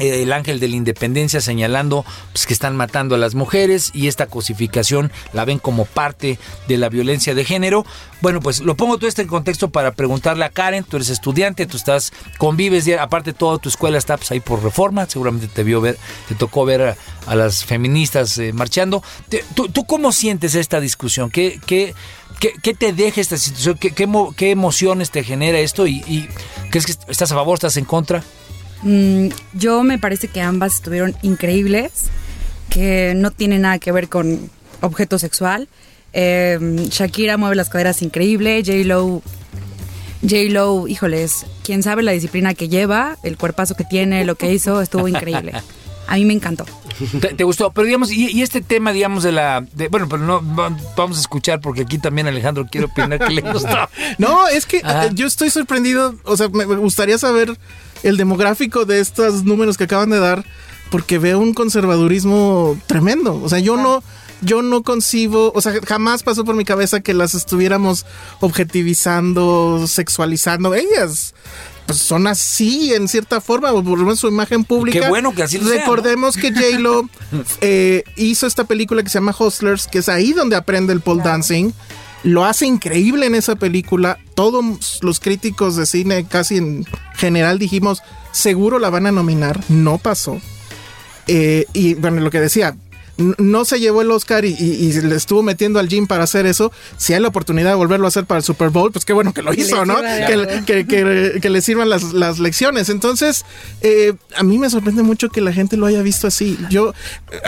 [0.00, 4.26] el ángel de la independencia señalando pues, que están matando a las mujeres y esta
[4.26, 7.84] cosificación la ven como parte de la violencia de género.
[8.22, 11.66] Bueno, pues lo pongo todo esto en contexto para preguntarle a Karen, tú eres estudiante,
[11.66, 15.80] tú estás, convives, aparte toda tu escuela está pues, ahí por reforma, seguramente te vio
[15.80, 19.02] ver, te tocó ver a, las feministas eh, marchando.
[19.54, 21.30] ¿tú, tú cómo sientes esta discusión?
[21.30, 21.94] ¿Qué, qué,
[22.40, 23.78] qué, qué te deja esta situación?
[23.78, 25.86] ¿Qué, qué emociones te genera esto?
[25.86, 26.28] ¿Y, y
[26.70, 28.24] crees que estás a favor, estás en contra?
[28.82, 31.90] Mm, yo me parece que ambas estuvieron increíbles,
[32.70, 35.68] que no tiene nada que ver con objeto sexual.
[36.12, 36.58] Eh,
[36.90, 39.22] Shakira mueve las caderas increíble, J-Lo,
[40.22, 44.80] J-Lo, híjoles, quién sabe la disciplina que lleva, el cuerpazo que tiene, lo que hizo,
[44.82, 45.52] estuvo increíble.
[46.06, 46.64] A mí me encantó.
[47.20, 47.70] ¿Te, te gustó?
[47.70, 49.64] Pero digamos, y, y este tema, digamos, de la...
[49.74, 53.30] de- bueno, pero no va- vamos a escuchar porque aquí también Alejandro quiere opinar que
[53.32, 53.68] le gustó.
[54.18, 55.06] No, es que Ajá.
[55.06, 56.16] eh, yo estoy sorprendido.
[56.24, 57.56] O sea, me, me gustaría saber
[58.02, 60.44] el demográfico de estos números que acaban de dar,
[60.90, 63.40] porque veo un conservadurismo tremendo.
[63.42, 64.02] O sea, yo no.
[64.42, 68.06] Yo no concibo, o sea, jamás pasó por mi cabeza que las estuviéramos
[68.40, 70.74] objetivizando, sexualizando.
[70.74, 71.34] Ellas
[71.90, 75.00] pues son así en cierta forma, o por lo menos su imagen pública.
[75.00, 75.80] Qué bueno que así lo sea, ¿no?
[75.80, 77.08] Recordemos que J-Lo
[77.60, 81.22] eh, hizo esta película que se llama Hustlers, que es ahí donde aprende el pole
[81.24, 81.72] dancing.
[82.22, 84.18] Lo hace increíble en esa película.
[84.34, 88.02] Todos los críticos de cine, casi en general, dijimos,
[88.32, 89.60] seguro la van a nominar.
[89.68, 90.40] No pasó.
[91.26, 92.76] Eh, y bueno, lo que decía,
[93.38, 96.46] no se llevó el Oscar y, y- y le estuvo metiendo al gym para hacer
[96.46, 96.72] eso.
[96.96, 99.32] Si hay la oportunidad de volverlo a hacer para el Super Bowl, pues qué bueno
[99.32, 99.96] que lo hizo, ¿no?
[100.26, 102.88] Que, que- que- que le sirvan las, las lecciones.
[102.88, 103.44] Entonces,
[103.82, 106.58] eh, a mí me sorprende mucho que la gente lo haya visto así.
[106.70, 106.92] Yo
[107.32, 107.38] eh,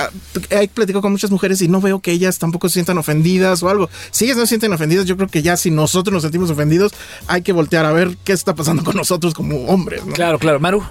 [0.50, 3.68] he platicado con muchas mujeres y no veo que ellas tampoco se sientan ofendidas o
[3.68, 3.88] algo.
[4.10, 6.92] Si ellas no se sienten ofendidas, yo creo que ya si nosotros nos sentimos ofendidos,
[7.26, 10.04] hay que voltear a ver qué está pasando con nosotros como hombres.
[10.06, 10.12] ¿no?
[10.12, 10.60] Claro, claro.
[10.60, 10.82] Maru.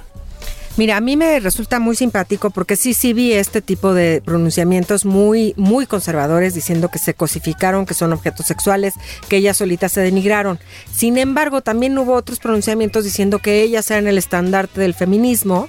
[0.78, 5.06] Mira, a mí me resulta muy simpático porque sí, sí vi este tipo de pronunciamientos
[5.06, 8.94] muy, muy conservadores diciendo que se cosificaron, que son objetos sexuales,
[9.28, 10.60] que ellas solitas se denigraron.
[10.92, 15.68] Sin embargo, también hubo otros pronunciamientos diciendo que ellas eran el estandarte del feminismo,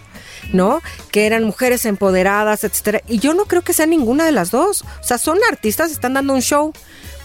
[0.52, 0.80] ¿no?
[1.10, 3.02] Que eran mujeres empoderadas, etcétera.
[3.08, 4.82] Y yo no creo que sea ninguna de las dos.
[4.82, 6.72] O sea, son artistas, están dando un show.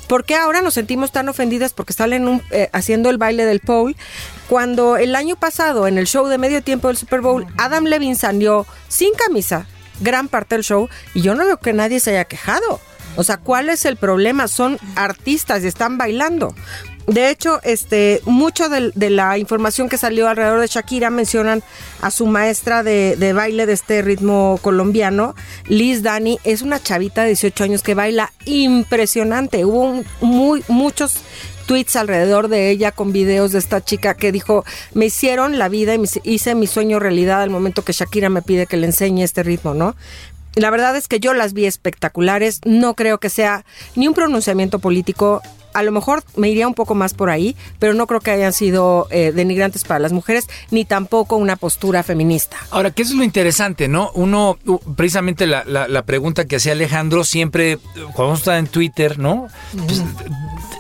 [0.08, 3.60] ¿Por qué ahora nos sentimos tan ofendidas porque salen un- eh, haciendo el baile del
[3.60, 3.96] pole?
[4.48, 8.16] Cuando el año pasado, en el show de medio tiempo del Super Bowl, Adam Levine
[8.16, 9.68] salió sin camisa,
[10.00, 12.80] gran parte del show, y yo no veo que nadie se haya quejado.
[13.18, 14.48] O sea, ¿cuál es el problema?
[14.48, 16.56] Son artistas y están bailando.
[17.08, 21.64] De hecho, este, mucho del- de, la información que salió alrededor de Shakira mencionan
[22.02, 25.34] a su maestra de, baile de este ritmo colombiano,
[25.68, 26.38] Liz Dani.
[26.44, 29.64] Es una chavita de 18 años que baila impresionante.
[29.64, 31.16] Hubo muy, muchos
[31.66, 35.94] tweets alrededor de ella con videos de esta chica que dijo, me hicieron la vida
[35.94, 39.24] y me hice mi sueño realidad al momento que Shakira me pide que le enseñe
[39.24, 39.96] este ritmo, ¿no?
[40.56, 43.64] La verdad es que yo las vi espectaculares, no creo que sea
[43.96, 45.42] ni un pronunciamiento político,
[45.78, 48.54] a lo mejor me iría un poco más por ahí, pero no creo que hayan
[48.54, 52.58] sido eh, denigrantes para las mujeres, ni tampoco una postura feminista.
[52.72, 54.12] Ahora, ¿qué es lo interesante, no?
[54.16, 54.58] Uno,
[54.96, 57.78] precisamente la, la- la pregunta que hacía Alejandro, siempre,
[58.14, 59.48] cuando uno está en Twitter, ¿no?
[59.86, 60.02] Pues,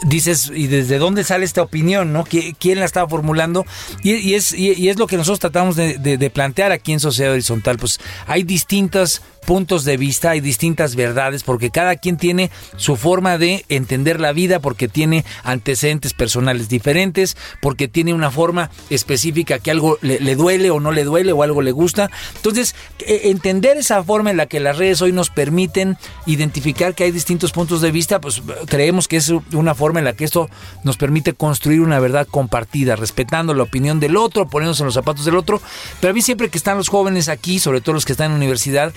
[0.03, 2.23] dices, ¿y desde dónde sale esta opinión, no?
[2.25, 3.65] ¿Qui- ¿Quién la estaba formulando?
[4.03, 6.91] Y, y es, y, y es lo que nosotros tratamos de, de- de plantear aquí
[6.93, 7.77] en Sociedad Horizontal.
[7.77, 13.37] Pues hay distintos puntos de vista, hay distintas verdades, porque cada quien tiene su forma
[13.37, 19.71] de entender la vida, porque tiene antecedentes personales diferentes, porque tiene una forma específica que
[19.71, 22.11] algo le, le duele o no le duele o algo le gusta.
[22.35, 27.05] Entonces, eh, entender esa forma en la que las redes hoy nos permiten identificar que
[27.05, 30.49] hay distintos puntos de vista, pues creemos que es una forma en la que esto
[30.83, 35.23] nos permite construir una verdad compartida, respetando la opinión del otro, poniéndose en los zapatos
[35.23, 35.61] del otro.
[36.01, 38.37] Pero a mí siempre que están los jóvenes aquí, sobre todo los que están en
[38.37, 38.91] universidad,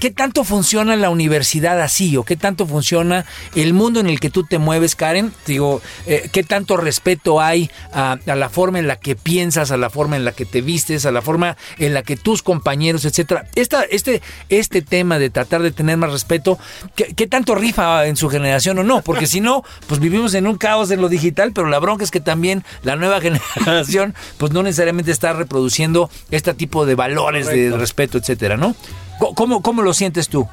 [0.00, 3.24] ¿Qué tanto funciona la universidad así o qué tanto funciona
[3.56, 5.32] el mundo en el que tú te mueves, Karen?
[5.44, 9.76] Digo, eh, ¿qué tanto respeto hay a, a la forma en la que piensas, a
[9.76, 13.04] la forma en la que te vistes, a la forma en la que tus compañeros,
[13.04, 13.46] etcétera?
[13.56, 16.58] Esta, este, este tema de tratar de tener más respeto,
[16.94, 19.02] ¿qué, qué tanto rifa en su generación o no?
[19.02, 22.12] Porque si no, pues vivimos en un caos en lo digital, pero la bronca es
[22.12, 23.20] que también la nueva
[23.54, 28.76] generación, pues no necesariamente está reproduciendo este tipo de valores de respeto, etcétera, ¿no?
[29.18, 30.46] ¿Cómo, ¿Cómo lo sientes tú?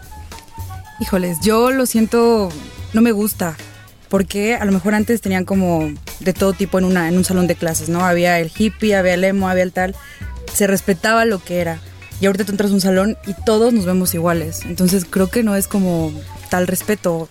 [0.99, 2.49] Híjoles, yo lo siento,
[2.93, 3.55] no me gusta.
[4.09, 5.89] Porque a lo mejor antes tenían como
[6.19, 8.05] de todo tipo en, una, en un salón de clases, ¿no?
[8.05, 9.95] Había el hippie, había el emo, había el tal.
[10.53, 11.79] Se respetaba lo que era.
[12.21, 14.61] Y ahorita tú entras a un salón y todos nos vemos iguales.
[14.63, 16.13] Entonces creo que no es como
[16.49, 17.27] tal respeto,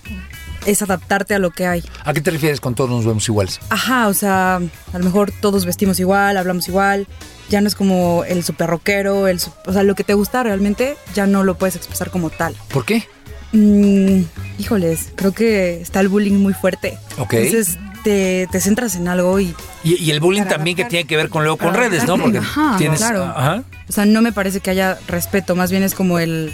[0.67, 1.85] es adaptarte a lo que hay.
[2.05, 3.61] ¿A qué te refieres con todos nos vemos iguales?
[3.71, 7.07] Ajá, o sea, a lo mejor todos vestimos igual, hablamos igual.
[7.51, 10.97] Ya no es como el super rockero, el, o sea, lo que te gusta realmente
[11.15, 12.57] ya no lo puedes expresar como tal.
[12.73, 13.07] ¿Por qué?
[13.53, 14.23] Mm,
[14.59, 16.99] híjoles, creo que está el bullying muy fuerte.
[17.19, 17.35] Ok.
[17.35, 21.17] Entonces te, te centras en algo y, Y, y el bullying también que tiene que
[21.17, 22.19] ver con luego con redes, ¿no?
[22.19, 22.99] Porque Ajá, tienes.
[22.99, 23.23] claro.
[23.25, 23.63] Ajá.
[23.89, 26.53] o sea, no me parece que haya respeto, más bien es como el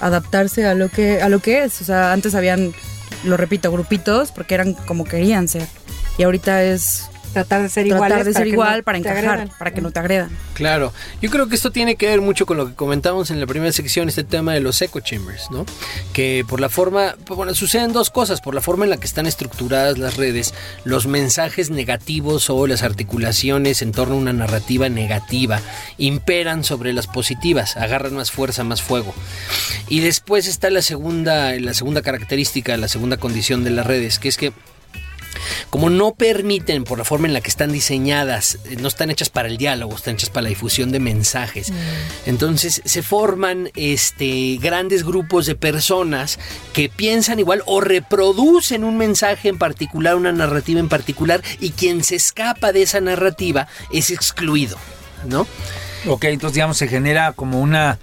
[0.00, 1.80] adaptarse a lo que a lo que es.
[1.80, 2.72] O sea, antes habían,
[3.24, 5.66] lo repito, grupitos porque eran como querían ser.
[6.18, 9.08] Y ahorita es Tratar de ser tratar iguales de para ser igual no para te
[9.08, 10.30] encajar, para que no te agredan.
[10.54, 13.46] Claro, yo creo que esto tiene que ver mucho con lo que comentamos en la
[13.46, 15.66] primera sección, este tema de los echo chambers, ¿no?
[16.12, 19.06] Que por la forma, pues, bueno, suceden dos cosas, por la forma en la que
[19.06, 20.54] están estructuradas las redes,
[20.84, 25.60] los mensajes negativos o las articulaciones en torno a una narrativa negativa
[25.98, 29.14] imperan sobre las positivas, agarran más fuerza, más fuego.
[29.88, 34.28] Y después está la segunda, la segunda característica, la segunda condición de las redes, que
[34.28, 34.52] es que
[35.70, 39.30] como no permiten por la forma en la que están diseñadas, eh, no están hechas
[39.30, 41.72] para el diálogo, están hechas para la difusión de mensajes.
[42.26, 46.38] Entonces se forman este grandes grupos de personas
[46.72, 52.04] que piensan igual o reproducen un mensaje en particular, una narrativa en particular, y quien
[52.04, 54.76] se escapa de esa narrativa es excluido,
[55.26, 55.46] ¿no?
[56.06, 57.98] Ok, entonces digamos se genera como una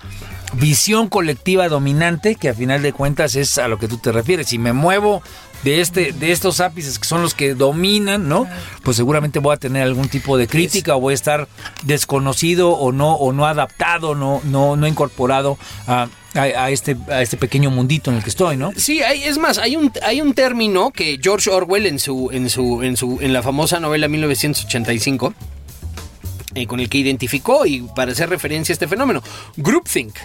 [0.54, 4.48] visión colectiva dominante que a final de cuentas es a lo que tú te refieres.
[4.48, 5.22] Si me muevo
[5.64, 8.48] de este de estos ápices que son los que dominan, ¿no?
[8.84, 11.48] Pues seguramente voy a tener algún tipo de crítica o voy a estar
[11.84, 15.58] desconocido o no o no adaptado, no no no incorporado
[15.88, 18.72] a, a- a este a este pequeño mundito en el que estoy, ¿no?
[18.76, 22.50] Sí, hay, es más, hay un, hay un término que George Orwell en su, en
[22.50, 25.34] su, en su, en la famosa novela 1985,
[26.56, 29.22] eh, con el que identificó y para hacer referencia a este fenómeno,
[29.58, 30.16] groupthink.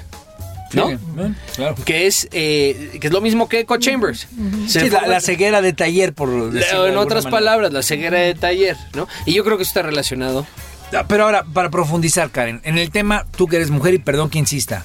[0.77, 0.89] ¿No?
[0.91, 1.75] Sí, claro.
[1.85, 4.29] Que es, eh, que es lo mismo que Echo Chambers.
[4.69, 7.31] Sí, la, ceguera de taller, por la- en otras manera.
[7.31, 9.09] palabras, la ceguera de taller, ¿no?
[9.25, 10.47] Y yo creo que eso está relacionado.
[10.93, 14.31] Ah, Pero ahora, para profundizar, Karen, en el tema, tú que eres mujer y perdón
[14.31, 14.85] que insista,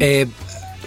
[0.00, 0.26] eh,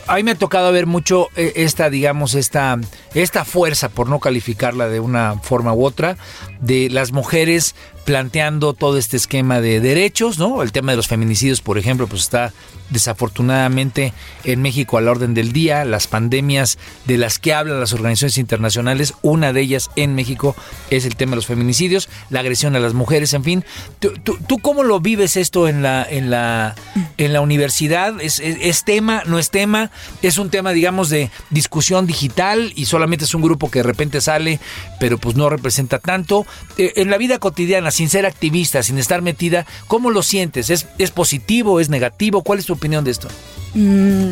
[0.06, 2.78] a mí me ha tocado ver mucho eh, esta, digamos, esta,
[3.14, 6.18] esta fuerza, por no calificarla de una forma u otra,
[6.60, 7.74] de las mujeres
[8.06, 10.62] planteando todo este esquema de derechos, ¿no?
[10.64, 12.54] El tema de los feminicidios, por ejemplo, pues está
[12.90, 14.14] desafortunadamente
[14.46, 18.38] en México a la orden del día, las pandemias de las que hablan las organizaciones
[18.38, 20.56] internacionales, una de ellas en México
[20.90, 23.66] es el tema de los feminicidios, la agresión a las mujeres, en fin.
[24.00, 26.76] ¿Tú, tú- tú cómo lo vives esto en la, en la,
[27.18, 28.20] en la universidad?
[28.22, 29.92] ¿Es, es, es tema, no es tema?
[30.22, 34.22] ¿Es un tema, digamos, de discusión digital y solamente es un grupo que de repente
[34.22, 34.60] sale,
[35.00, 36.46] pero pues no representa tanto?
[36.78, 40.70] Eh, en la vida cotidiana, sin ser activista, sin estar metida, ¿cómo lo sientes?
[40.70, 41.80] ¿Es, es positivo?
[41.80, 42.44] ¿Es negativo?
[42.44, 43.28] ¿Cuál es tu opinión de esto?
[43.74, 44.32] Mm,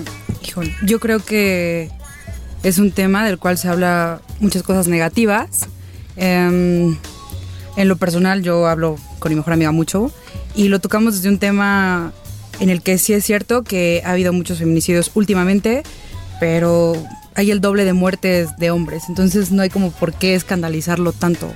[0.84, 1.90] yo creo que
[2.64, 5.68] es un tema del cual se habla muchas cosas negativas.
[6.16, 6.98] Em,
[7.76, 10.12] en lo personal, yo hablo con mi mejor amiga mucho
[10.56, 12.12] y lo tocamos desde un tema
[12.60, 15.84] en el que sí es cierto que ha habido muchos feminicidios últimamente,
[16.40, 16.96] pero
[17.36, 19.04] hay el doble de muertes de hombres.
[19.10, 21.54] Entonces no hay como por qué escandalizarlo tanto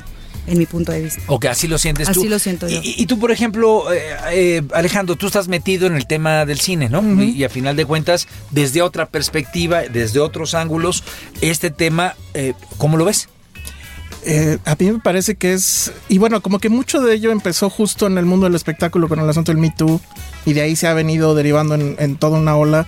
[0.48, 1.22] en mi punto de vista.
[1.28, 2.20] O que así lo sientes tú.
[2.20, 2.80] Así lo siento yo.
[2.84, 6.60] Y, y tú, por ejemplo, eh, eh, Alejandro, tú estás metido en el tema del
[6.60, 7.02] cine, ¿no?
[7.24, 11.04] y, y a final de cuentas, desde otra perspectiva, desde otros ángulos,
[11.42, 13.30] este tema, eh, ¿cómo lo ves?
[14.24, 15.92] Eh, a mí me parece que es.
[16.08, 19.20] Y bueno, como que mucho de ello empezó justo en el mundo del espectáculo con
[19.20, 20.00] el asunto del Me Too.
[20.46, 22.88] Y de ahí se ha venido derivando en, en toda una ola.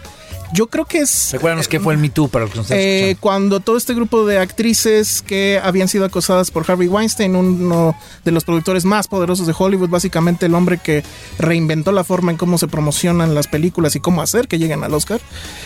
[0.53, 1.29] Yo creo que es.
[1.31, 4.25] Recuérdanos qué fue el Me Too para los que nos Eh, cuando todo este grupo
[4.25, 9.47] de actrices que habían sido acosadas por Harvey Weinstein, uno de los productores más poderosos
[9.47, 11.03] de Hollywood, básicamente el hombre que
[11.39, 14.93] reinventó la forma en cómo se promocionan las películas y cómo hacer que lleguen al
[14.93, 15.21] Oscar,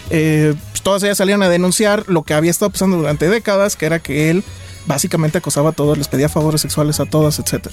[0.10, 3.86] eh, pues todas ellas salieron a denunciar lo que había estado pasando durante décadas, que
[3.86, 4.44] era que él
[4.88, 7.68] básicamente acosaba a todos, les pedía favores sexuales a todas, etc.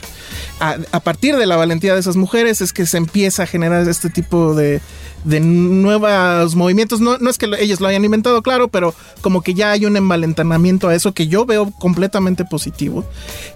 [0.61, 4.11] A, partir de la valentía de esas mujeres es que se empieza a generar este
[4.11, 4.81] tipo de,
[5.25, 7.01] de nuevos movimientos.
[7.01, 9.87] No, no es que lo- ellos lo hayan inventado, claro, pero como que ya hay
[9.87, 13.05] un envalentonamiento a eso que yo veo completamente positivo.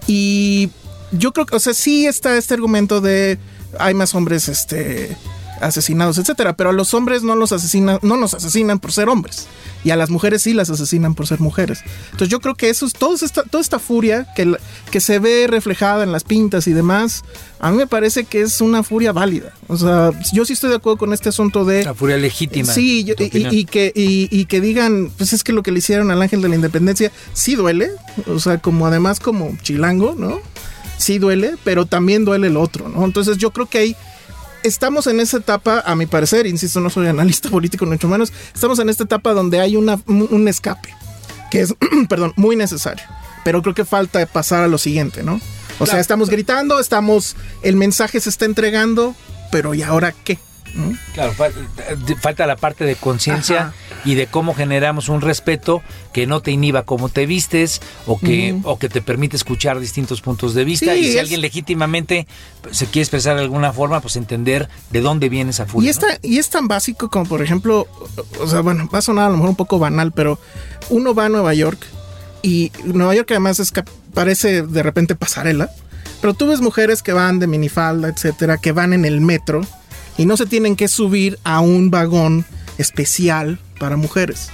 [0.07, 0.69] Y
[1.11, 3.37] yo creo que, o sea, sí está este argumento de
[3.77, 5.15] hay más hombres, este
[5.61, 9.47] asesinados, etcétera, pero a los hombres no los asesinan, no nos asesinan por ser hombres
[9.83, 11.79] y a las mujeres sí las asesinan por ser mujeres.
[12.05, 14.55] Entonces yo creo que eso es todo esta, toda esta furia que,
[14.91, 17.23] que se ve reflejada en las pintas y demás,
[17.59, 19.53] a mí me parece que es una furia válida.
[19.67, 22.73] O sea, yo sí estoy de acuerdo con este asunto de La furia legítima.
[22.73, 23.15] Sí, yo-
[23.51, 26.41] y, que, y, y que digan, pues es que lo que le hicieron al ángel
[26.41, 27.89] de la independencia sí duele,
[28.27, 30.39] o sea, como además como chilango, ¿no?
[30.97, 33.05] Sí duele, pero también duele el otro, ¿no?
[33.05, 33.95] Entonces yo creo que hay,
[34.63, 38.79] estamos en esa etapa, a mi parecer, insisto, no soy analista político, mucho menos, estamos
[38.79, 40.89] en esta etapa donde hay una, un escape,
[41.51, 41.73] que es,
[42.09, 43.05] perdón, muy necesario,
[43.43, 45.39] pero creo que falta pasar a lo siguiente, ¿no?
[45.81, 49.15] O sea, estamos gritando, estamos, el mensaje se está entregando,
[49.49, 50.37] pero ¿y ahora qué?
[51.13, 51.53] Claro, fal-
[52.21, 53.73] falta la parte de conciencia
[54.05, 55.81] y de cómo generamos un respeto
[56.13, 60.21] que no te inhiba cómo te vistes o que, o que te permite escuchar distintos
[60.21, 60.93] puntos de vista.
[60.93, 62.27] Sí, y si es- alguien legítimamente
[62.71, 65.91] se quiere expresar de alguna forma, pues entender de dónde viene esa furia.
[66.23, 67.87] Y, y es tan básico como, por ejemplo,
[68.39, 70.39] o sea, bueno, va a sonar a lo mejor un poco banal, pero
[70.89, 71.85] uno va a Nueva York
[72.41, 75.69] y Nueva York además es que parece de repente pasarela,
[76.21, 79.61] pero tú ves mujeres que van de minifalda, etcétera, que van en el metro
[80.19, 82.45] y no se tienen que subir a un vagón
[82.77, 84.49] especial para mujeres.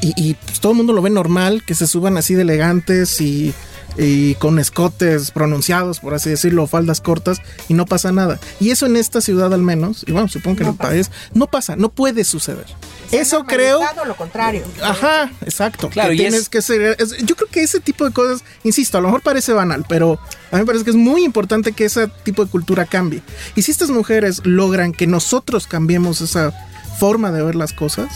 [0.00, 3.52] Y, pues, todo el mundo lo ve normal, que se suban así de elegantes y,
[3.96, 8.40] y con escotes pronunciados, por así decirlo, faldas cortas, y no pasa nada.
[8.60, 11.46] Y eso en esta ciudad al menos, y bueno, supongo que en el país, no
[11.46, 12.66] pasa, no puede suceder.
[13.12, 13.80] Eso creo...
[14.06, 14.64] lo contrario.
[14.82, 15.88] Ajá, exacto.
[15.90, 16.96] Claro, que y tienes es- que ser.
[16.98, 20.18] es- yo creo que ese tipo de cosas, insisto, a lo mejor parece banal, pero
[20.50, 23.22] a mí me parece que es muy importante que ese tipo de cultura cambie.
[23.54, 26.52] Y si estas mujeres logran que nosotros cambiemos esa
[26.98, 28.08] forma de ver las cosas,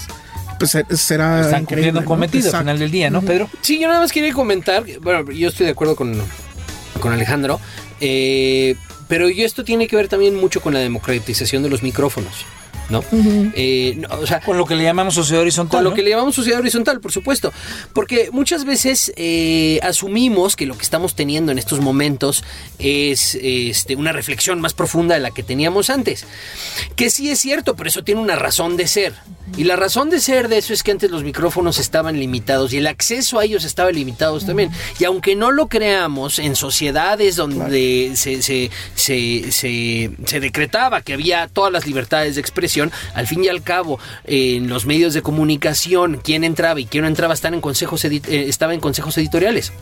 [0.59, 1.41] pues se- será.
[1.43, 2.09] Están cumpliendo un ¿no?
[2.09, 3.49] cometido al final del día, ¿no, Pedro?
[3.61, 6.21] Sí, yo nada más quería comentar, bueno, yo estoy de acuerdo con,
[7.01, 7.61] con Alejandro,
[8.01, 8.77] eh,
[9.09, 12.45] pero yo esto tiene que ver también mucho con la democratización de los micrófonos,
[12.91, 13.05] ¿no?
[13.13, 15.79] Eh, no, o sea, Con lo que le llamamos sociedad horizontal.
[15.79, 17.53] con lo que le llamamos sociedad horizontal, por supuesto.
[17.93, 22.45] Porque muchas veces eh, asumimos que lo que estamos teniendo en estos momentos
[22.79, 26.25] es este, una reflexión más profunda de la que teníamos antes.
[26.97, 29.15] Que sí es cierto, pero eso tiene una razón de ser.
[29.57, 32.77] Y la razón de ser de eso es que antes los micrófonos estaban limitados y
[32.79, 34.71] el acceso a ellos estaba limitado también.
[35.01, 41.15] Y aunque no lo creamos, en sociedades donde se, se, se, se- se decretaba que
[41.15, 42.78] había todas las libertades de expresión,
[43.15, 47.03] al fin y al cabo, eh, en los medios de comunicación, quién entraba y quién
[47.03, 49.73] no entraba están en consejos eh, estaba en consejos editoriales.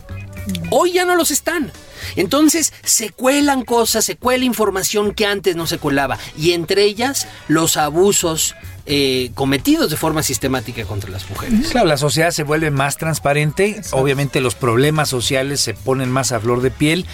[0.69, 1.71] Hoy ya no los están.
[2.15, 6.17] Entonces se cuelan cosas, se cuela información que antes no se colaba.
[6.37, 11.67] Y entre ellas los abusos eh, cometidos de forma sistemática contra las mujeres.
[11.71, 16.39] Claro, la sociedad se vuelve más transparente, obviamente los problemas sociales se ponen más a
[16.39, 17.05] flor de piel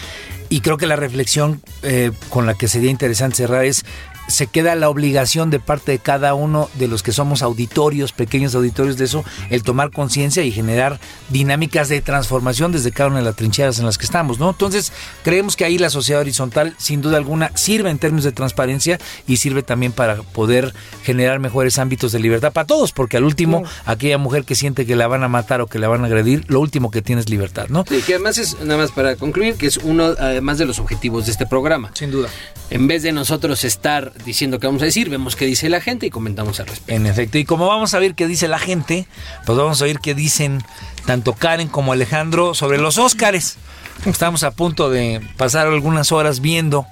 [0.50, 3.86] y creo que la reflexión eh, con la que sería interesante cerrar es
[4.28, 8.56] se queda la obligación de parte de cada uno de los que somos auditorios, pequeños
[8.56, 11.00] auditorios de eso, el tomar conciencia y generar
[11.30, 14.50] dinámicas de transformación desde cada una de las trincheras en las que estamos, ¿no?
[14.50, 14.92] Entonces,
[15.24, 19.38] creemos que ahí la sociedad horizontal, sin duda alguna, sirve en términos de transparencia y
[19.38, 24.18] sirve también para poder generar mejores ámbitos de libertad para todos, porque al último, aquella
[24.18, 26.60] mujer que siente que la van a matar o que la van a agredir, lo
[26.60, 27.84] último que tiene es libertad, ¿no?
[27.88, 31.26] Sí, que además es, nada más para concluir, que es uno además de los objetivos
[31.26, 31.92] de este programa.
[31.94, 32.30] Sin duda.
[32.70, 36.06] En vez de nosotros estar diciendo qué vamos a decir, vemos qué dice la gente
[36.06, 36.94] y comentamos al respecto.
[36.94, 39.08] En efecto, y como vamos a ver qué dice la gente,
[39.46, 40.64] pues vamos a oír qué dicen
[41.06, 43.58] tanto Karen como Alejandro sobre los Óscares.
[44.06, 46.86] Estamos a punto de pasar algunas horas viendo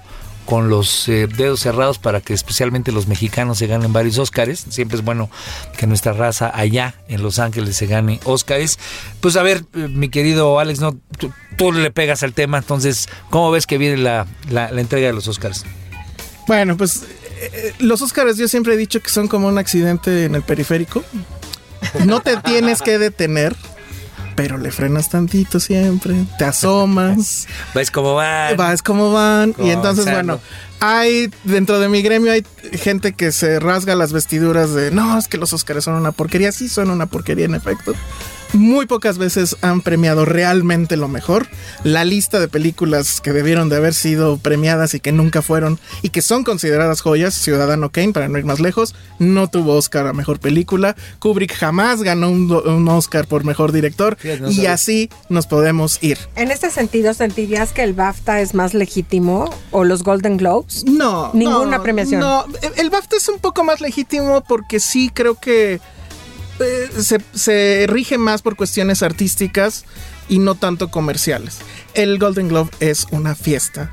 [0.46, 4.64] con los eh, dedos cerrados para que especialmente los mexicanos se ganen varios Óscares.
[4.70, 5.30] Siempre es bueno
[5.78, 8.78] que nuestra raza allá en Los Ángeles se gane Óscares.
[9.20, 13.52] Pues a ver, eh, mi querido Alex, no, tú, le pegas al tema, entonces, ¿cómo
[13.52, 15.64] ves que viene la, la- la entrega de los Óscares?
[16.46, 17.02] Bueno, pues
[17.40, 21.04] eh, los Óscares yo siempre he dicho que son como un accidente en el periférico.
[22.04, 23.56] No te tienes que detener,
[24.36, 28.54] pero le frenas tantito siempre, te asomas, ¿Ves cómo va?
[28.54, 30.40] vas como van y entonces bueno,
[30.80, 35.28] hay dentro de mi gremio hay gente que se rasga las vestiduras de, no, es
[35.28, 37.94] que los Óscares son una porquería, sí son una porquería en efecto.
[38.52, 41.46] Muy pocas veces han premiado realmente lo mejor.
[41.84, 46.10] La lista de películas que debieron de haber sido premiadas y que nunca fueron y
[46.10, 50.12] que son consideradas joyas, Ciudadano Kane, para no ir más lejos, no tuvo Oscar a
[50.12, 50.96] mejor película.
[51.18, 56.18] Kubrick jamás ganó un, Oscar por mejor director no y así nos podemos ir.
[56.36, 60.84] En este sentido, ¿sentirías que el BAFTA es más legítimo o los Golden Globes?
[60.84, 61.30] No.
[61.32, 62.20] Ninguna no, premiación.
[62.20, 62.44] No,
[62.76, 65.80] el BAFTA es un poco más legítimo porque sí creo que
[66.62, 69.84] eh, se, se rige más por cuestiones artísticas
[70.28, 71.58] y no tanto comerciales.
[71.94, 73.90] El Golden Globe es una fiesta.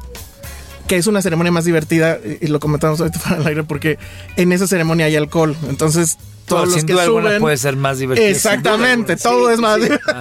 [0.89, 3.97] Que es una ceremonia más divertida, y lo comentamos ahorita para el aire, porque
[4.35, 5.55] en esa ceremonia hay alcohol.
[5.69, 6.17] Entonces,
[6.47, 7.39] todos Bueno, los sin que duda suben.
[7.41, 8.27] puede ser más divertido.
[8.27, 10.15] Exactamente, todo es más Sí, divertido.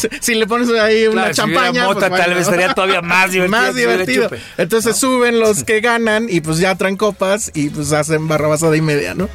[0.00, 0.08] Sí.
[0.22, 1.84] Si, le pones ahí una Claro, si hubiera champaña.
[1.84, 3.50] mota, pues, tal vez estaría todavía más divertido.
[3.60, 4.30] Más divertido.
[4.56, 8.80] Entonces suben los que ganan y pues ya traen copas y pues hacen barrabasada y
[8.80, 9.28] media, ¿no?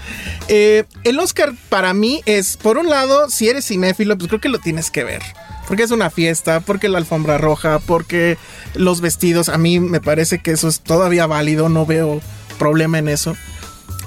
[0.47, 4.49] Eh, el Oscar para mí es, por un lado, si eres cinéfilo, pues creo que
[4.49, 5.21] lo tienes que ver.
[5.69, 8.37] Porque es una fiesta, porque la alfombra roja, porque
[8.73, 12.19] los vestidos, a mí me parece que eso es todavía válido, no veo
[12.57, 13.37] problema en eso.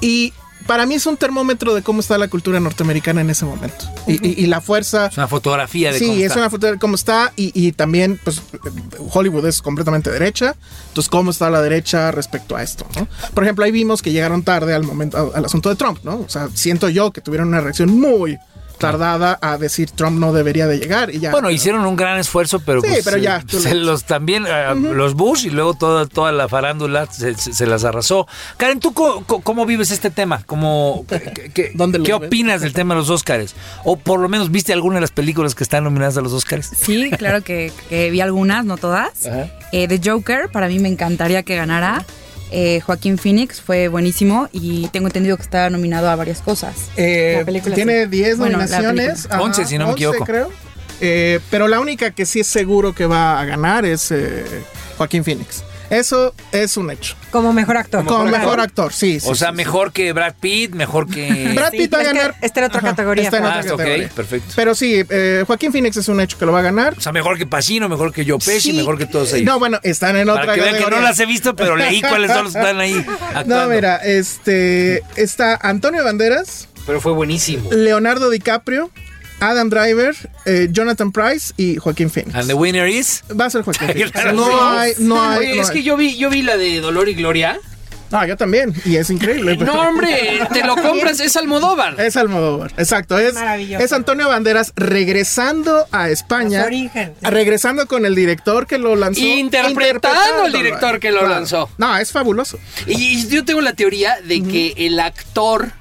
[0.01, 0.33] Y
[0.67, 3.85] para mí es un termómetro de cómo está la cultura norteamericana en ese momento.
[4.07, 6.39] Y, y- y la fuerza Es una fotografía de Sí, cómo es está.
[6.39, 8.41] una foto de cómo está y, y también, pues,
[9.11, 10.55] Hollywood es completamente derecha.
[10.89, 12.85] Entonces, ¿cómo está la derecha respecto a esto?
[12.95, 13.07] ¿no?
[13.33, 16.15] Por ejemplo, ahí vimos que llegaron tarde al momento, al asunto de Trump, ¿no?
[16.19, 18.37] O sea, siento yo que tuvieron una reacción muy
[18.91, 21.31] tardada a decir Trump no debería de llegar y ya.
[21.31, 24.45] Bueno, hicieron un gran esfuerzo, pero, Sí, pues, pero ya, eh, se lo- los también
[24.47, 28.27] eh, los Bush y luego toda toda la farándula se, se- se las arrasó.
[28.57, 30.43] Karen, ¿tú co- co- cómo, vives este tema?
[30.45, 31.71] ¿Cómo, qué, qué-
[32.13, 33.55] opinas del tema de los Óscares?
[33.83, 36.69] O por lo menos viste alguna de las películas que están nominadas a los Óscares.
[36.75, 39.09] Sí, claro que, que vi algunas, no todas.
[39.71, 42.05] Eh, The Joker, para mí me encantaría que ganara.
[42.55, 46.75] Eh, Joaquín Phoenix fue buenísimo y tengo entendido que está nominado a varias cosas.
[46.97, 47.43] Eh,
[47.73, 48.09] tiene sí.
[48.11, 49.13] 10 Bueno, la nominaciones.
[49.23, 49.41] película.
[49.41, 50.23] 11, si no me equivoco.
[50.23, 50.49] creo.
[51.01, 54.45] Eh, pero la única que sí es seguro que va a ganar es eh,
[54.97, 55.63] Joaquín Phoenix.
[55.93, 57.15] Eso es un hecho.
[57.31, 58.03] Como mejor actor.
[58.05, 59.19] Como mejor actor, sí.
[59.19, 59.57] sí, o sea, sí, sí.
[59.57, 61.51] mejor que Brad Pitt, mejor que...
[61.55, 62.35] Brad Sí, Pitt va a ganar.
[62.41, 64.09] está en otra categoría, Está en Ah, otra ok, categoría.
[64.09, 64.53] perfecto.
[64.55, 66.95] Pero sí, eh, Joaquín Phoenix es un hecho que lo va a ganar.
[66.97, 68.73] O sea, mejor que Pacino, mejor que Joe Pesci, Sí.
[68.73, 69.45] mejor que todos ellos.
[69.45, 70.97] No, bueno, están en otra Para que categoría.
[70.99, 73.55] no las he visto, pero leí cuáles son los que están ahí actuando.
[73.63, 77.71] No, mira, este está Antonio Banderas, Pero fue buenísimo.
[77.71, 78.89] Leonardo DiCaprio,
[79.39, 80.15] Adam Driver,
[80.45, 82.35] eh, Jonathan Price y Joaquín Phoenix.
[82.35, 83.23] And the winner is...
[83.39, 84.11] Va a ser Joaquín Phoenix.
[84.33, 85.37] No hay, no hay.
[85.39, 85.75] Oye, no es hay.
[85.75, 87.59] que yo vi, yo vi la de Dolor y Gloria.
[88.11, 88.71] No, yo también.
[88.85, 89.55] Y es increíble.
[89.57, 91.99] pero- No, hombre, te lo compras, es Almodóvar.
[91.99, 93.17] Es Almodóvar, exacto.
[93.17, 93.83] Es, Maravilloso.
[93.83, 96.63] es Antonio Banderas regresando a España.
[96.65, 97.09] Orígenes.
[97.21, 99.19] Regresando con el director que lo lanzó.
[99.19, 101.33] Interpretando al director que lo Claro.
[101.33, 101.69] lanzó.
[101.79, 102.59] No, es fabuloso.
[102.85, 105.71] Y, y yo tengo la teoría de que el actor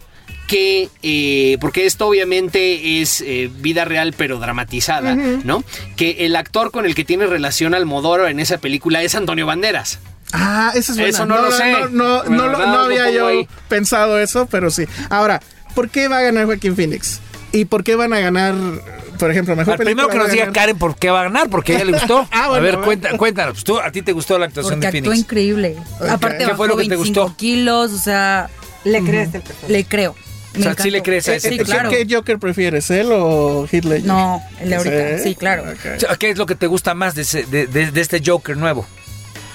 [0.53, 5.64] que, eh, porque esto obviamente es eh, vida real pero dramatizada, ¿no?
[5.96, 9.98] Que el actor con el que tiene relación Almodóvar en esa película es Antonio Banderas.
[10.34, 11.11] Ah, eso es buena.
[11.11, 11.72] Eso no lo sé.
[11.90, 12.44] No, no,
[12.80, 13.48] había yo ahí.
[13.68, 14.84] pensado eso, pero sí.
[15.11, 15.40] Ahora,
[15.74, 17.20] ¿por qué va a ganar Joaquín Phoenix?
[17.53, 18.55] ¿Y por qué van a ganar,
[19.18, 21.72] por ejemplo, mejor Al primero que nos diga Karen por qué va a ganar, porque
[21.72, 22.26] a ella le gustó.
[22.30, 23.53] Ah, bueno, a ver, cuenta, cuéntanos.
[23.55, 25.24] Pues tú, a ti te gustó la actuación Porque de actuó Phoenix.
[25.26, 25.76] increíble.
[26.11, 27.36] Aparte ¿Qué bajó fue lo que te 25 gustó?
[27.36, 28.48] kilos, o sea,
[28.84, 29.72] ¿Le crees el personaje?
[29.72, 30.14] le creo.
[30.59, 31.88] O sea, ¿sí le crees a ese Sí, ¿Qué- claro.
[31.90, 34.05] ¿Qué Joker prefieres, él o Ledger?
[34.05, 35.62] No, el de ahorita, sí, claro.
[35.62, 35.96] Ok.
[35.96, 38.20] O sea, ¿Qué es lo que te gusta más de, ese- de, de- de este
[38.24, 38.86] Joker nuevo?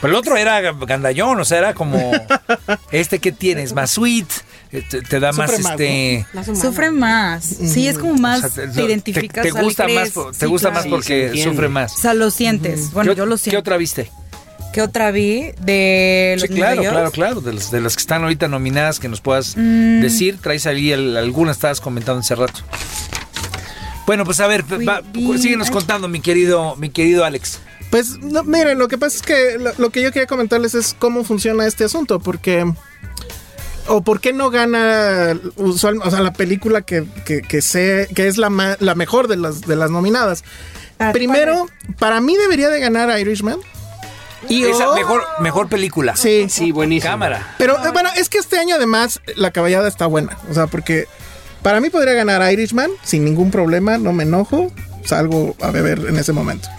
[0.01, 2.11] Pero el otro era gandallón, o sea, era como
[2.91, 4.27] este que tienes, más sweet,
[4.71, 6.45] eh, te, te da más Sufre más, este Más.
[6.59, 7.43] Sufre más.
[7.45, 9.43] Sí, es como más o sea, te identificas.
[9.43, 10.83] te, o sea, le gusta más te Sí, gusta claro.
[10.83, 11.93] más porque sufre más.
[11.93, 12.91] O sea, lo sientes.
[12.91, 13.55] Bueno, ¿Qué, yo lo siento.
[13.55, 14.11] ¿Qué otra viste?
[14.77, 17.41] ¿Qué otra vi de los Sí, claro, claro, claro.
[17.41, 20.01] De, los- de las que están ahorita nominadas, que nos puedas Mm.
[20.01, 20.37] decir.
[20.39, 22.59] Traes ahí el- algunas, estabas comentando hace rato.
[24.05, 25.01] Bueno, pues a ver, va-
[25.39, 27.57] síguenos contando, mi querido, mi querido Alex.
[27.89, 30.95] Pues, no, miren, lo que pasa es que lo, lo que yo quería comentarles es
[30.99, 32.71] cómo funciona este asunto, porque...
[33.87, 38.27] O por qué no gana usual, o sea, la película que, que, que sé, que
[38.27, 40.43] es la, ma- la mejor de las, de las nominadas.
[40.99, 41.65] Ah, Primero,
[41.97, 43.57] para mí debería de ganar Irishman.
[44.49, 46.15] Y Esa o- mejor, mejor película.
[46.15, 47.11] Sí, Sí, buenísimo.
[47.11, 47.55] Cámara.
[47.57, 50.37] Pero eh, bueno, es que este año además la caballada está buena.
[50.49, 51.07] O sea, porque
[51.61, 54.71] para mí podría ganar Irishman sin ningún problema, no me enojo,
[55.05, 56.69] salgo a beber en ese momento.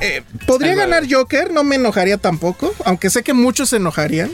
[0.00, 4.30] Eh, podría ganar Joker, no me enojaría tampoco, aunque sé que muchos se enojarían.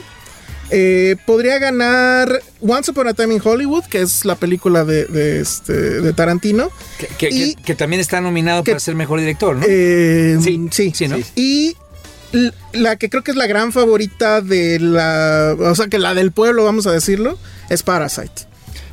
[0.71, 5.39] Eh, podría ganar Once Upon a Time in Hollywood, que es la película de, de,
[5.39, 6.71] este, de Tarantino.
[6.97, 9.63] Que, que- Y- que- que también está nominado que- para ser mejor director, ¿no?
[9.67, 11.17] Eh, Sí, sí, sí, ¿no?
[11.35, 11.75] Y l-
[12.73, 16.31] la que creo que es la gran favorita de la, o sea, que la del
[16.31, 17.37] pueblo, vamos a decirlo,
[17.69, 18.43] es Parasite.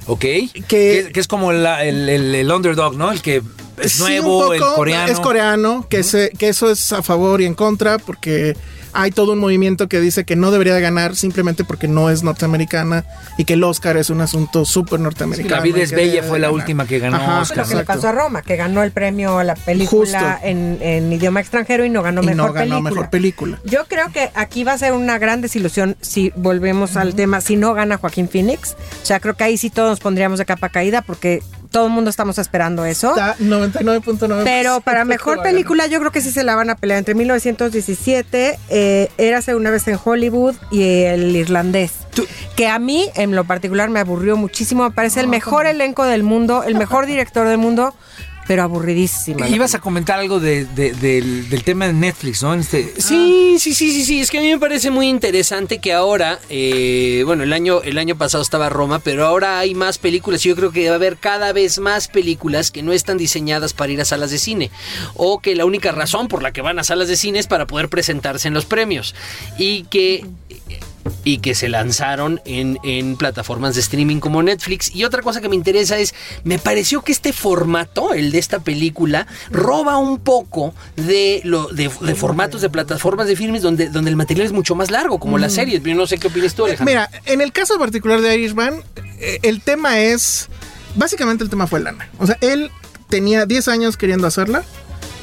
[0.07, 0.21] ok.
[0.21, 3.13] que- Que, que es como la- el, el- el underdog, ¿no?
[3.13, 3.43] El que
[3.81, 5.13] es Sí, nuevo, el coreano.
[5.13, 8.57] Es coreano, que, se- que eso es a favor y en contra, porque
[8.93, 13.05] hay todo un movimiento que dice que no debería ganar simplemente porque no es norteamericana
[13.39, 15.57] y que el Oscar es un asunto súper norteamericano.
[15.57, 16.61] La vida y es bella fue la ganar.
[16.61, 17.59] última que ganó Ajá, Oscar.
[17.59, 21.13] Lo que le pasó a Roma, que ganó el premio a la película en, en
[21.13, 22.91] idioma extranjero y no ganó Y mejor no ganó película.
[22.91, 23.59] mejor película.
[23.65, 27.57] Yo creo que aquí va a ser una gran desilusión si volvemos al tema, si
[27.57, 28.77] no gana Joaquín Phoenix.
[29.03, 31.93] O sea, creo que ahí sí todos nos pondríamos de capa caída porque todo el
[31.93, 33.11] mundo estamos esperando eso.
[33.11, 34.43] Está 99.9.
[34.45, 38.59] Pero para mejor película yo creo que sí se la van a pelear entre 1917,
[38.69, 41.93] eh, Érase una vez en Hollywood y El Irlandés.
[42.15, 46.05] Tú- Que a mí en lo particular me aburrió muchísimo, me parece el mejor elenco
[46.05, 47.95] del mundo, el mejor director del mundo,
[48.47, 49.49] pero aburridísima.
[49.49, 52.55] Ibas a comentar algo de- de- del, del tema de Netflix, ¿no?
[52.55, 54.21] Este- Sí, sí, sí, sí, sí.
[54.21, 57.99] Es que a mí me parece muy interesante que ahora, eh, bueno, el año, el
[57.99, 60.43] año pasado estaba Roma, pero ahora hay más películas.
[60.43, 63.93] Yo creo que va a haber cada vez más películas que no están diseñadas para
[63.93, 64.71] ir a salas de cine.
[65.15, 67.67] O que la única razón por la que van a salas de cine es para
[67.67, 69.15] poder presentarse en los premios.
[69.59, 70.27] Y que
[71.25, 74.95] y que se lanzaron en, en plataformas de streaming como Netflix.
[74.95, 78.61] Y otra cosa que me interesa es, me pareció que este formato, el de esta
[78.61, 84.11] película, roba un poco de, lo, de, de formatos de plataformas de filmes donde, donde
[84.11, 85.83] el material es mucho más largo, como las series.
[85.83, 86.93] Yo no sé qué opinas tú, Alejandro.
[86.93, 88.83] Mira, en el caso particular de Irishman,
[89.21, 90.49] eh, el tema es.
[90.95, 92.09] Básicamente el tema fue lana.
[92.19, 92.71] O sea, él
[93.09, 94.65] tenía 10 años queriendo hacerla.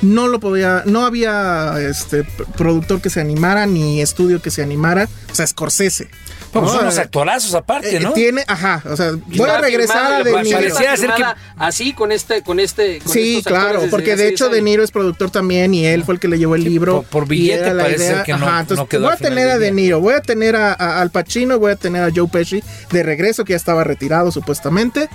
[0.01, 0.83] No lo podía.
[0.85, 2.23] No había este
[2.55, 5.07] productor que se animara, ni estudio que se animara.
[5.31, 6.07] O sea, Scorsese.
[6.51, 6.77] Vamos, ¿no?
[6.77, 8.11] son unos actorazos aparte, eh, ¿no?
[8.13, 10.57] Tiene, ajá, o sea, voy a regresar a De Niro.
[10.75, 11.23] Ser que-
[11.57, 12.97] así con este, con este.
[13.01, 14.59] con Sí, estos claro, porque de 10 hecho De.
[14.63, 17.03] Niro es productor también y él fue el que le llevó el libro.
[17.11, 18.23] por- billete parece idea.
[18.23, 19.71] que no- Ajá, entonces no quedó voy a tener a De.
[19.71, 23.03] Niro, voy a tener a, a- Al Pacino, voy a tener a Joe Pesci de
[23.03, 25.07] regreso que ya estaba retirado supuestamente.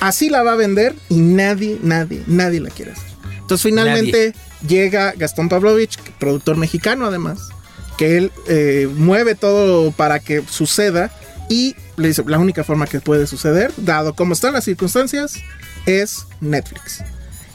[0.00, 3.05] Así la va a vender y nadie, nadie, nadie la quiere hacer.
[3.46, 4.34] Entonces finalmente
[4.66, 7.50] llega Gastón Pavlovich, productor mexicano además,
[7.96, 11.12] que él eh, mueve todo para que suceda
[11.48, 15.34] y le dice, la única forma que puede suceder, dado cómo están las circunstancias,
[15.86, 17.04] es Netflix.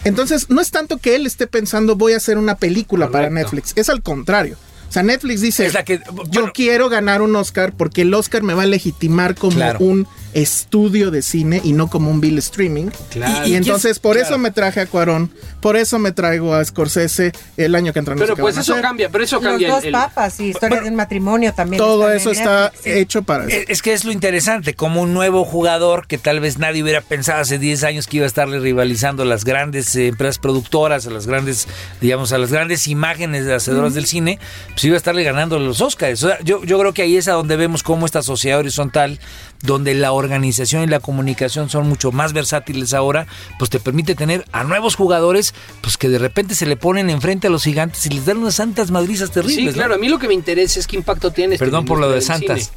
[0.05, 3.29] Entonces, no es tanto que él esté pensando voy a hacer una película para.
[3.29, 4.55] Netflix, es al contrario.
[4.91, 6.11] O sea, Netflix dice, Es la que- yo
[6.41, 6.51] bueno.
[6.53, 9.79] quiero ganar un Oscar porque el Oscar me va a legitimar como Claro.
[9.79, 12.87] un estudio de cine y no como un bill streaming.
[13.09, 13.47] Claro.
[13.47, 14.27] Y, y entonces por Claro.
[14.27, 15.31] eso me traje a Cuarón,
[15.61, 18.15] por eso me traigo a Scorsese el año que entra.
[18.15, 18.81] no Pero pues eso hacer.
[18.83, 19.69] cambia, pero eso Los cambia.
[19.75, 21.77] dos el- papas y historia de un matrimonio también.
[21.81, 22.89] Todo eso está Netflix, sí.
[22.99, 23.65] hecho para eso.
[23.69, 27.39] Es que es lo interesante, como un nuevo jugador que tal vez nadie hubiera pensado
[27.41, 31.11] hace 10 años que iba a estarle rivalizando a las grandes eh, empresas productoras, a
[31.11, 31.67] las grandes,
[32.01, 34.39] digamos, a las grandes imágenes de hacedoras del cine,
[34.69, 36.23] pues iba a estarle ganando los Oscars.
[36.23, 39.19] O sea, yo, yo creo que ahí es a donde vemos cómo esta sociedad horizontal,
[39.61, 43.27] donde la organización y la comunicación son mucho más versátiles ahora,
[43.59, 47.47] pues te permite tener a nuevos jugadores, pues que de repente se le ponen enfrente
[47.47, 49.55] a los gigantes y les dan unas santas madrizas terribles.
[49.55, 49.73] Sí, ¿no?
[49.73, 51.55] claro, a mí lo que me interesa es qué impacto tiene.
[51.55, 52.71] este Perdón por lo de santas.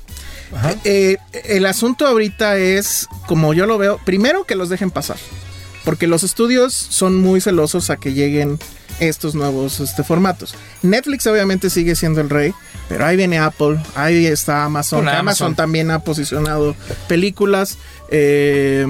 [0.84, 5.16] Eh, el asunto ahorita es, como yo lo veo, primero que los dejen pasar.
[5.84, 8.58] Porque los estudios son muy celosos a que lleguen
[9.00, 10.54] estos nuevos este, formatos.
[10.82, 12.54] Netflix obviamente sigue siendo el rey,
[12.88, 15.00] pero ahí viene Apple, ahí está Amazon.
[15.00, 15.18] Amazon.
[15.18, 15.54] Amazon.
[15.54, 16.76] también ha posicionado
[17.08, 17.78] películas.
[18.10, 18.84] Eh,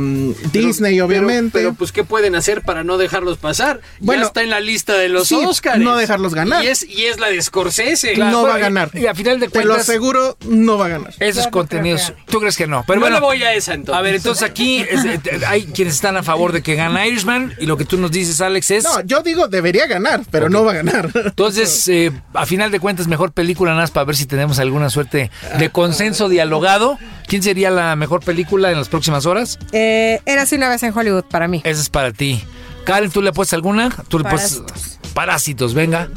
[0.52, 1.58] Disney, pero- obviamente.
[1.58, 3.80] Pero, pues, ¿qué pueden hacer para no dejarlos pasar?
[4.00, 5.78] Bueno, ya está en la lista de los sí, Oscars.
[5.80, 6.62] no dejarlos ganar.
[6.64, 8.16] Y es, y es la de Scorsese.
[8.16, 8.90] no Bueno, va a ganar.
[8.94, 11.14] y- y a final de Te lo cuentas- aseguro, no va a ganar.
[11.20, 12.84] Esos no contenidos, ¿tú crees que no?
[12.86, 13.98] Pero bueno, le voy a esa entonces.
[13.98, 17.54] A ver, entonces aquí es- eh, hay quienes están a favor de que gane Irishman
[17.58, 18.84] y lo que tú nos dices, Alex, es...
[18.84, 21.10] No, yo digo debería ganar, pero no va a ganar.
[21.14, 24.90] Entonces, eh, a final de cuentas, mejor película nada más para ver si tenemos alguna
[24.90, 26.98] suerte de consenso dialogado.
[27.26, 29.58] ¿Quién sería la mejor película en las próximas horas?
[29.72, 31.60] Eh, Érase una vez en Hollywood para mí.
[31.64, 32.42] Esa es para ti.
[32.84, 33.90] Karen, ¿tú le puedes alguna?
[34.08, 34.58] ¿Tú le puedes...
[34.58, 34.98] Parásitos.
[35.14, 36.08] Parásitos, venga.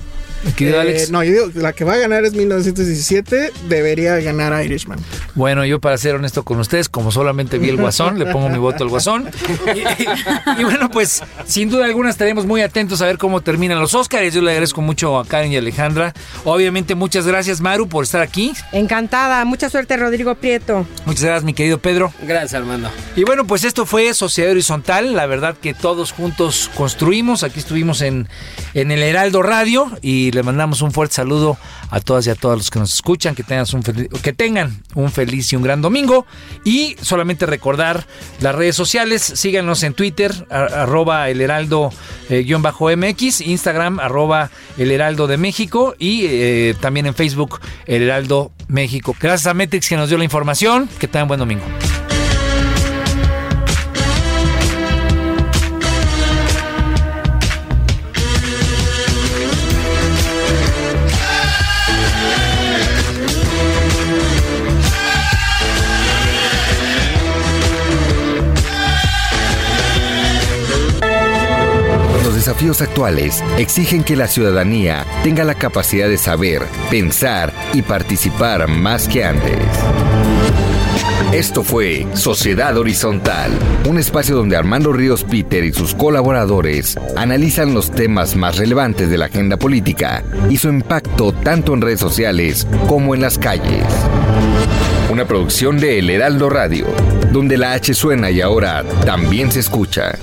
[0.54, 1.12] Querido Eh, Alex.
[1.12, 5.00] no, yo digo la que va a ganar es 1917, debería ganar Irishman.
[5.36, 8.58] Bueno, yo para ser honesto con ustedes, como solamente vi el Guasón, le pongo mi
[8.58, 9.30] voto al Guasón.
[9.76, 13.80] Y, y- y bueno, pues sin duda alguna estaremos muy atentos a ver cómo terminan
[13.80, 14.34] los Óscares.
[14.34, 16.14] Yo le agradezco mucho a Karen y Alejandra.
[16.46, 18.54] Obviamente, muchas gracias, Maru, por estar aquí.
[18.72, 19.44] Encantada.
[19.46, 20.86] Mucha suerte, Rodrigo Prieto.
[21.06, 22.14] Muchas gracias, mi querido Pedro.
[22.24, 22.90] Gracias, Armando.
[23.16, 25.14] Y bueno, pues esto fue Sociedad Horizontal.
[25.14, 27.44] La verdad que todos juntos construimos.
[27.44, 28.28] Aquí estuvimos en,
[28.74, 31.58] en el Heraldo Radio y le mandamos un fuerte saludo
[31.90, 33.34] a todas y a todos los que nos escuchan.
[33.34, 36.26] Que tengan un, que tengan un feliz y un gran domingo.
[36.64, 38.06] Y solamente recordar
[38.40, 39.24] las redes sociales.
[39.24, 41.92] Síganos en Twitter, arroba el Heraldo
[42.30, 48.04] eh, bajo MX, Instagram, arroba el Heraldo de México y eh, también en Facebook, el
[48.04, 49.16] Heraldo México.
[49.20, 50.88] Gracias a Metrix que nos dio la información.
[51.00, 51.64] Que tengan buen domingo.
[72.48, 79.10] Desafíos actuales exigen que la ciudadanía tenga la capacidad de saber, pensar y participar más
[79.10, 79.60] que antes.
[81.34, 83.52] Esto fue Sociedad Horizontal,
[83.86, 89.18] un espacio donde Armando Ríos Peter y sus colaboradores analizan los temas más relevantes de
[89.18, 93.84] la agenda política y su impacto tanto en redes sociales como en las calles.
[95.12, 96.86] Una producción de El Heraldo Radio,
[97.34, 100.18] donde la H suena y ahora también se escucha.